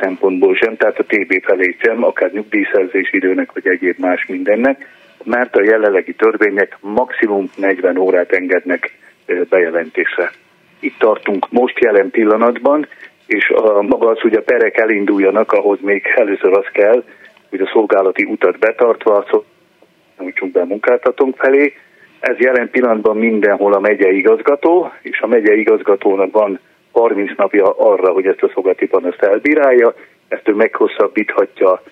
[0.00, 4.88] szempontból sem, tehát a TB felé sem, akár nyugdíjszerzés időnek, vagy egyéb más mindennek,
[5.24, 8.98] mert a jelenlegi törvények maximum 40 órát engednek
[9.48, 10.30] bejelentésre.
[10.80, 12.86] Itt tartunk most jelen pillanatban,
[13.26, 17.04] és a, maga az, hogy a perek elinduljanak, ahhoz még először az kell,
[17.50, 19.24] hogy a szolgálati utat betartva
[20.18, 21.72] nyújtsunk be a munkáltatónk felé.
[22.20, 26.60] Ez jelen pillanatban mindenhol a megyei igazgató, és a megyei igazgatónak van
[26.92, 29.94] 30 napja arra, hogy ezt a szolgálati panaszt elbírálja,
[30.28, 31.82] ezt ő meghosszabbíthatja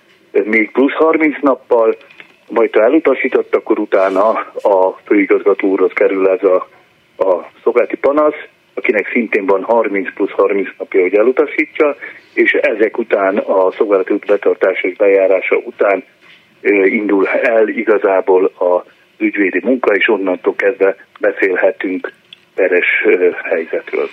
[0.45, 1.95] még plusz 30 nappal,
[2.49, 4.28] majd ha elutasított, akkor utána
[4.62, 6.68] a főigazgató kerül ez a,
[7.16, 11.97] a szolgálati panasz, akinek szintén van 30 plusz 30 napja, hogy elutasítja,
[12.35, 16.05] és ezek után a szolgálati út betartása és bejárása után
[16.85, 18.85] indul el igazából a
[19.18, 22.12] ügyvédi munka, és onnantól kezdve beszélhetünk
[22.55, 23.05] peres
[23.43, 24.09] helyzetről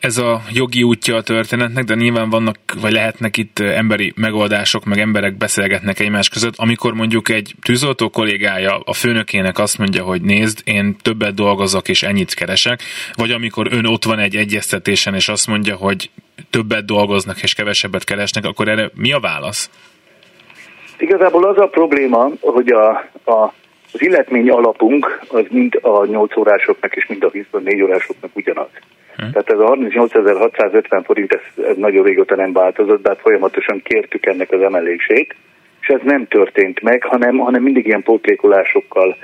[0.00, 4.98] ez a jogi útja a történetnek, de nyilván vannak, vagy lehetnek itt emberi megoldások, meg
[4.98, 10.60] emberek beszélgetnek egymás között, amikor mondjuk egy tűzoltó kollégája a főnökének azt mondja, hogy nézd,
[10.64, 12.80] én többet dolgozok és ennyit keresek,
[13.14, 16.10] vagy amikor ön ott van egy egyeztetésen és azt mondja, hogy
[16.50, 19.70] többet dolgoznak és kevesebbet keresnek, akkor erre mi a válasz?
[20.98, 22.90] Igazából az a probléma, hogy a,
[23.30, 23.52] a
[23.92, 28.68] az illetmény alapunk az mind a 8 órásoknak és mind a 24 órásoknak ugyanaz.
[29.20, 29.30] Hm.
[29.30, 34.26] Tehát ez a 38.650 forint, ez, ez nagyon régóta nem változott, de hát folyamatosan kértük
[34.26, 35.34] ennek az emelését,
[35.80, 39.16] és ez nem történt meg, hanem, hanem mindig ilyen pótlékolásokkal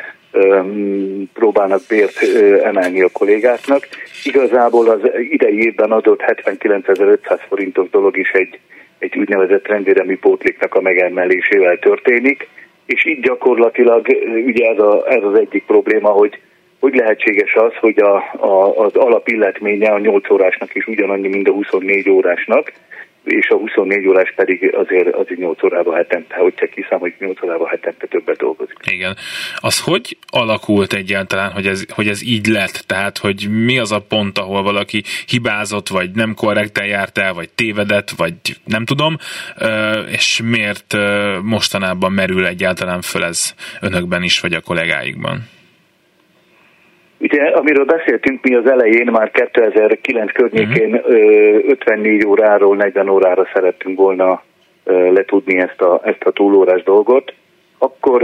[1.32, 2.22] próbálnak bért
[2.62, 3.88] emelni a kollégáknak.
[4.24, 8.58] Igazából az idei évben adott 79.500 forintos dolog is egy,
[8.98, 12.48] egy úgynevezett rendvédelmi pótléknak a megemelésével történik,
[12.86, 14.06] és így gyakorlatilag
[14.46, 16.38] ugye ez, a, ez az egyik probléma, hogy
[16.80, 21.52] hogy lehetséges az, hogy a, a, az alapilletménye a 8 órásnak is ugyanannyi, mint a
[21.52, 22.72] 24 órásnak,
[23.26, 27.42] és a 24 órás pedig azért, azért 8 órában hetente, hogy csak hiszem, hogy 8
[27.42, 28.76] órában hetente többet dolgozik.
[28.90, 29.16] Igen.
[29.56, 32.84] Az hogy alakult egyáltalán, hogy ez, hogy ez így lett?
[32.86, 37.48] Tehát, hogy mi az a pont, ahol valaki hibázott, vagy nem korrekten járt el, vagy
[37.54, 39.16] tévedett, vagy nem tudom,
[40.12, 40.96] és miért
[41.42, 45.54] mostanában merül egyáltalán föl ez önökben is, vagy a kollégáikban?
[47.18, 51.14] Ugye, amiről beszéltünk mi az elején, már 2009 környékén uh-huh.
[51.68, 54.42] 54 óráról 40 órára szerettünk volna
[54.86, 57.32] letudni ezt a, ezt a túlórás dolgot,
[57.78, 58.22] akkor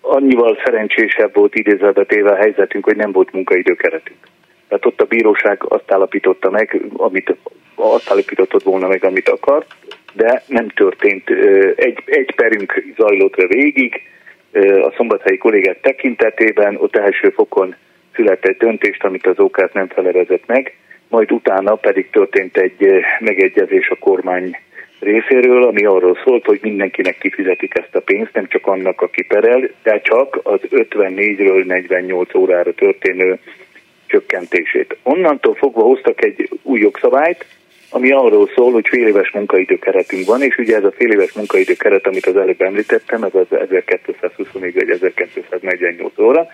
[0.00, 4.18] annyival szerencsésebb volt idézőbe téve a helyzetünk, hogy nem volt munkaidőkeretünk.
[4.68, 7.36] Tehát ott a bíróság azt állapította meg, amit
[7.74, 9.74] azt állapította volna meg, amit akart,
[10.12, 11.30] de nem történt.
[11.76, 14.02] Egy, egy perünk zajlott végig,
[14.82, 17.74] a szombathelyi kollégák tekintetében, ott első fokon
[18.16, 20.74] született döntést, amit az OK nem felevezett meg,
[21.08, 24.56] majd utána pedig történt egy eh, megegyezés a kormány
[25.00, 29.70] részéről, ami arról szólt, hogy mindenkinek kifizetik ezt a pénzt, nem csak annak, aki perel,
[29.82, 33.38] de csak az 54-ről 48 órára történő
[34.06, 34.96] csökkentését.
[35.02, 37.46] Onnantól fogva hoztak egy új jogszabályt,
[37.90, 42.06] ami arról szól, hogy fél éves munkaidőkeretünk van, és ugye ez a fél éves munkaidőkeret,
[42.06, 46.46] amit az előbb említettem, ez az 1224 vagy 1248 óra,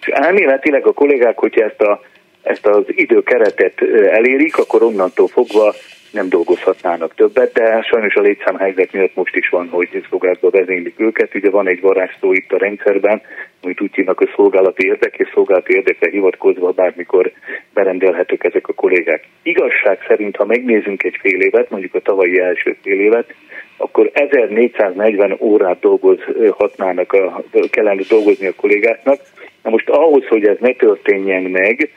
[0.00, 2.00] és elméletileg a kollégák, hogyha ezt, a,
[2.42, 5.74] ezt az időkeretet elérik, akkor onnantól fogva
[6.10, 11.34] nem dolgozhatnának többet, de sajnos a létszámhelyzet miatt most is van, hogy szolgálatba vezénylik őket.
[11.34, 13.22] Ugye van egy varázsszó itt a rendszerben,
[13.62, 17.32] amit úgy hívnak, hogy szolgálati érdek, és szolgálati érdekre hivatkozva bármikor
[17.74, 19.24] berendelhetők ezek a kollégák.
[19.42, 23.34] Igazság szerint, ha megnézzünk egy fél évet, mondjuk a tavalyi első fél évet,
[23.76, 29.20] akkor 1440 órát dolgozhatnának, a, kellene dolgozni a kollégáknak.
[29.62, 31.92] Na most ahhoz, hogy ez ne történjen meg,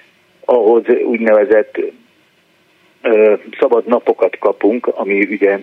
[0.45, 1.79] ahhoz úgynevezett
[3.01, 5.59] ö, szabad napokat kapunk, ami ugye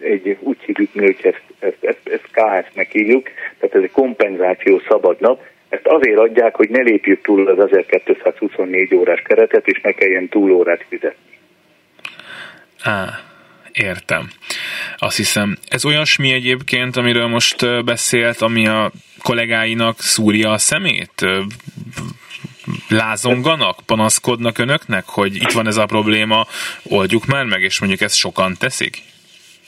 [0.00, 3.28] egy, úgy hívjuk mi, hogy ezt, ezt, ezt, ezt KS-nek hívjuk,
[3.58, 8.94] tehát ez egy kompenzáció szabad nap, ezt azért adják, hogy ne lépjük túl az 1224
[8.94, 11.38] órás keretet, és ne kelljen túlórát fizetni.
[12.82, 13.08] Á,
[13.74, 14.30] értem.
[14.98, 21.26] Azt hiszem, ez olyasmi egyébként, amiről most beszélt, ami a kollégáinak szúrja a szemét?
[22.88, 26.46] lázonganak, panaszkodnak önöknek, hogy itt van ez a probléma,
[26.90, 28.96] oldjuk már meg, és mondjuk ezt sokan teszik?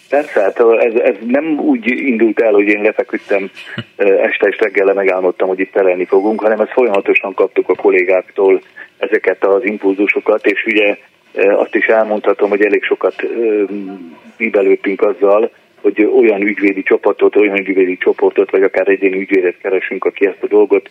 [0.09, 3.51] Persze, hát ez, ez nem úgy indult el, hogy én lefeküdtem
[3.97, 8.61] este és reggel megálmodtam, hogy itt terelni fogunk, hanem ezt folyamatosan kaptuk a kollégáktól
[8.99, 10.97] ezeket az impulzusokat, és ugye
[11.37, 13.15] azt is elmondhatom, hogy elég sokat
[14.37, 20.27] bíbelődtünk azzal, hogy olyan ügyvédi csapatot, olyan ügyvédi csoportot, vagy akár egyéni ügyvédet keresünk, aki
[20.27, 20.91] ezt a dolgot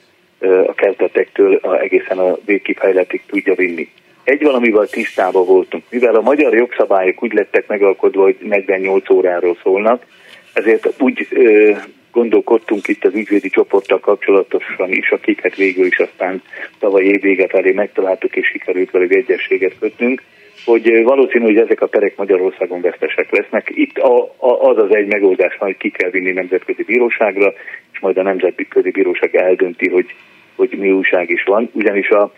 [0.68, 3.90] a kezdetektől a, egészen a végkifejletig tudja vinni.
[4.24, 5.84] Egy valamivel tisztában voltunk.
[5.90, 10.06] Mivel a magyar jogszabályok úgy lettek megalkodva, hogy 48 óráról szólnak,
[10.54, 11.72] ezért úgy ö,
[12.12, 16.42] gondolkodtunk itt az ügyvédi csoporttal kapcsolatosan is, akiket végül is aztán
[16.80, 20.22] tavaly évvége felé megtaláltuk, és sikerült velük egyességet kötnünk,
[20.66, 23.72] hogy valószínű, hogy ezek a perek Magyarországon vesztesek lesznek.
[23.74, 27.54] Itt a, a, az az egy megoldás, hogy ki kell vinni nemzetközi bíróságra,
[27.92, 30.06] és majd a nemzetközi bíróság eldönti, hogy
[30.56, 32.32] hogy mi újság is van, ugyanis a,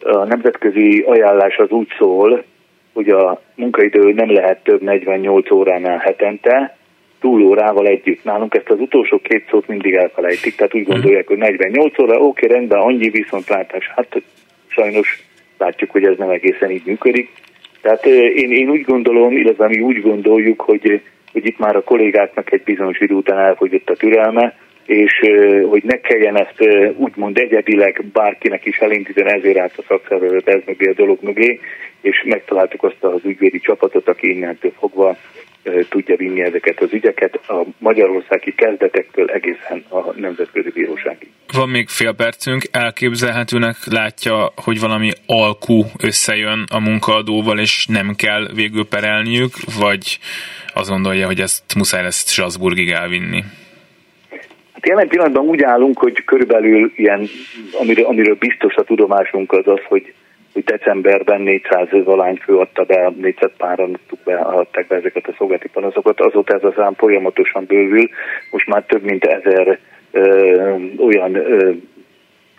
[0.00, 2.44] a nemzetközi ajánlás az úgy szól,
[2.92, 6.76] hogy a munkaidő nem lehet több 48 óránál hetente,
[7.20, 8.24] túlórával együtt.
[8.24, 12.46] Nálunk ezt az utolsó két szót mindig elfelejtik, tehát úgy gondolják, hogy 48 óra, oké,
[12.46, 13.90] rendben, annyi viszontlátás.
[13.96, 14.22] Hát
[14.66, 15.22] sajnos
[15.58, 17.30] látjuk, hogy ez nem egészen így működik.
[17.88, 21.00] Tehát én, én úgy gondolom, illetve mi úgy gondoljuk, hogy,
[21.32, 25.12] hogy itt már a kollégáknak egy bizonyos idő után elfogyott a türelme, és
[25.68, 30.88] hogy ne kelljen ezt úgymond egyedileg bárkinek is elindítani, ezért állt a szakszervezet ez mögé
[30.88, 31.60] a dolog mögé,
[32.00, 35.16] és megtaláltuk azt az ügyvédi csapatot, aki innentől fogva
[35.88, 41.28] tudja vinni ezeket az ügyeket a magyarországi kezdetektől egészen a Nemzetközi Bíróságig.
[41.52, 48.48] Van még fél percünk, elképzelhetőnek látja, hogy valami alkú összejön a munkaadóval, és nem kell
[48.54, 50.18] végül perelniük, vagy
[50.74, 53.44] azt gondolja, hogy ezt muszáj lesz Strasbourgig elvinni?
[54.72, 57.28] Hát jelen pillanatban úgy állunk, hogy körülbelül ilyen,
[57.80, 60.12] amiről, amiről biztos a tudomásunk az az, hogy, hogy
[60.64, 65.68] decemberben 400 valány fő adta be, 400 páran adtuk be, adták be ezeket a szolgálati
[65.68, 68.08] panaszokat, azóta ez a szám folyamatosan bővül,
[68.50, 69.78] most már több mint ezer
[70.10, 71.72] ö, olyan ö,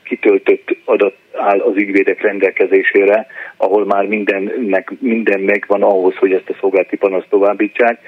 [0.10, 6.57] kitöltött adat áll az ügyvédek rendelkezésére, ahol már mindennek, minden megvan ahhoz, hogy ezt a
[6.60, 7.99] szolgálati panaszt továbbítsák.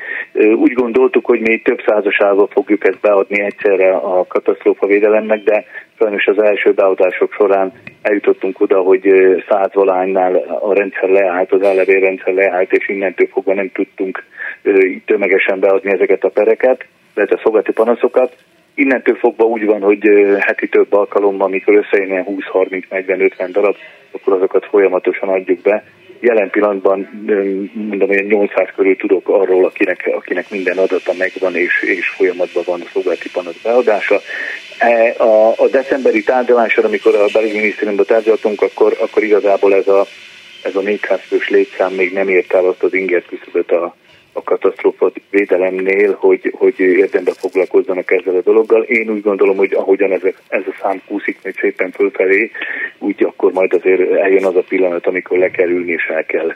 [0.55, 5.65] Úgy gondoltuk, hogy még több százasával fogjuk ezt beadni egyszerre a katasztrófavédelemnek, de
[5.99, 7.71] sajnos az első beadások során
[8.01, 9.07] eljutottunk oda, hogy
[9.49, 14.23] százvalánynál a rendszer leállt, az rendszer leállt, és innentől fogva nem tudtunk
[15.05, 16.85] tömegesen beadni ezeket a pereket,
[17.15, 18.35] illetve szolgálati panaszokat
[18.81, 20.09] innentől fogva úgy van, hogy
[20.39, 23.75] heti több alkalommal, amikor összejön 20, 30, 40, 50 darab,
[24.11, 25.83] akkor azokat folyamatosan adjuk be.
[26.19, 27.09] Jelen pillanatban
[27.73, 32.81] mondom, hogy 800 körül tudok arról, akinek, akinek minden adata megvan, és, és folyamatban van
[32.81, 34.19] a szolgálati panasz beadása.
[34.77, 40.05] E, a, a decemberi tárgyaláson, amikor a belügyminisztériumban tárgyaltunk, akkor, akkor igazából ez a,
[40.63, 43.95] ez a 400 fős létszám még nem ért el azt az inger küszöböt a,
[44.33, 48.81] a katasztrófa védelemnél, hogy, hogy érdemben foglalkozzanak ezzel a dologgal.
[48.81, 52.51] Én úgy gondolom, hogy ahogyan ez, ez a szám kúszik még szépen fölfelé,
[52.99, 56.55] úgy akkor majd azért eljön az a pillanat, amikor le kell ülni és el kell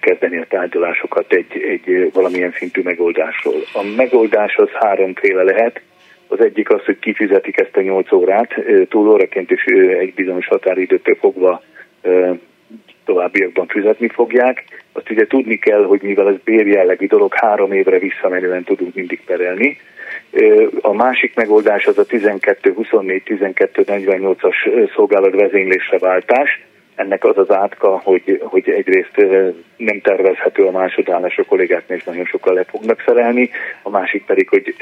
[0.00, 3.60] kezdeni a tárgyalásokat egy, egy valamilyen szintű megoldásról.
[3.72, 5.80] A megoldás az háromféle lehet.
[6.28, 8.54] Az egyik az, hogy kifizetik ezt a nyolc órát,
[8.88, 9.64] túlóraként is
[9.98, 11.62] egy bizonyos határidőtől fogva
[13.04, 14.64] továbbiakban fizetni fogják.
[14.92, 19.78] Azt ugye tudni kell, hogy mivel ez bérjellegű dolog, három évre visszamenően tudunk mindig perelni.
[20.80, 24.54] A másik megoldás az a 12-24-12-48-as
[24.94, 26.60] szolgálat vezénylésre váltás,
[26.94, 29.16] ennek az az átka, hogy, hogy egyrészt
[29.76, 33.50] nem tervezhető a másodállás, a kollégáknál is nagyon sokkal le fognak szerelni,
[33.82, 34.74] a másik pedig, hogy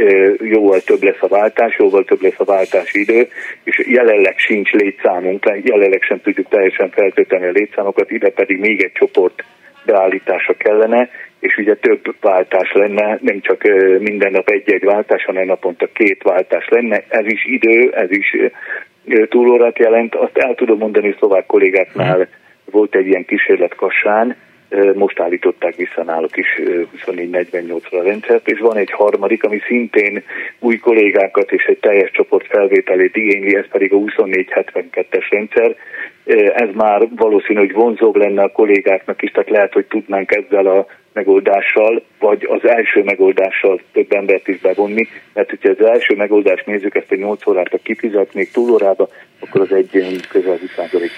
[0.42, 3.28] jóval több lesz a váltás, jóval több lesz a váltási idő,
[3.64, 8.92] és jelenleg sincs létszámunk, jelenleg sem tudjuk teljesen feltölteni a létszámokat, ide pedig még egy
[8.92, 9.44] csoport
[9.84, 13.62] beállítása kellene, és ugye több váltás lenne, nem csak
[13.98, 17.04] minden nap egy-egy váltás, hanem naponta két váltás lenne.
[17.08, 18.36] Ez is idő, ez is
[19.28, 20.14] túlórát jelent.
[20.14, 22.28] Azt el tudom mondani, szlovák kollégáknál
[22.70, 24.36] volt egy ilyen kísérlet Kassán,
[24.94, 26.60] most állították vissza náluk is
[27.06, 30.22] 24-48-ra a rendszert, és van egy harmadik, ami szintén
[30.58, 35.76] új kollégákat és egy teljes csoport felvételét igényli, ez pedig a 24-72-es rendszer.
[36.54, 40.86] Ez már valószínű, hogy vonzóbb lenne a kollégáknak is, tehát lehet, hogy tudnánk ezzel a
[41.12, 46.94] megoldással, vagy az első megoldással több embert is bevonni, mert hogyha az első megoldást nézzük,
[46.94, 49.08] ezt egy 8 órát kifizet még túlórába,
[49.40, 51.16] akkor az egy közel 20%-os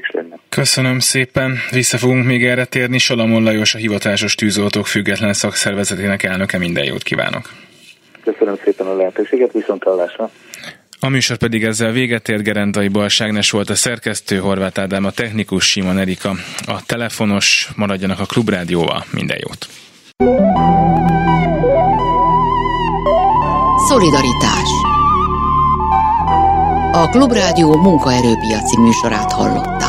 [0.00, 0.36] is lenne.
[0.48, 2.98] Köszönöm szépen, vissza fogunk még erre térni.
[2.98, 7.48] Salamon Lajos, a hivatásos tűzoltók független szakszervezetének elnöke, minden jót kívánok!
[8.24, 10.30] Köszönöm szépen a lehetőséget, viszont hallásra!
[11.02, 15.64] A műsor pedig ezzel véget ért, Gerendai Balságnes volt a szerkesztő, Horváth Ádám a technikus,
[15.64, 16.34] Simon Erika
[16.66, 19.68] a telefonos, maradjanak a Klubrádióval, minden jót!
[23.88, 24.68] Szolidaritás
[26.92, 29.79] A Klubrádió munkaerőpiaci műsorát hallott.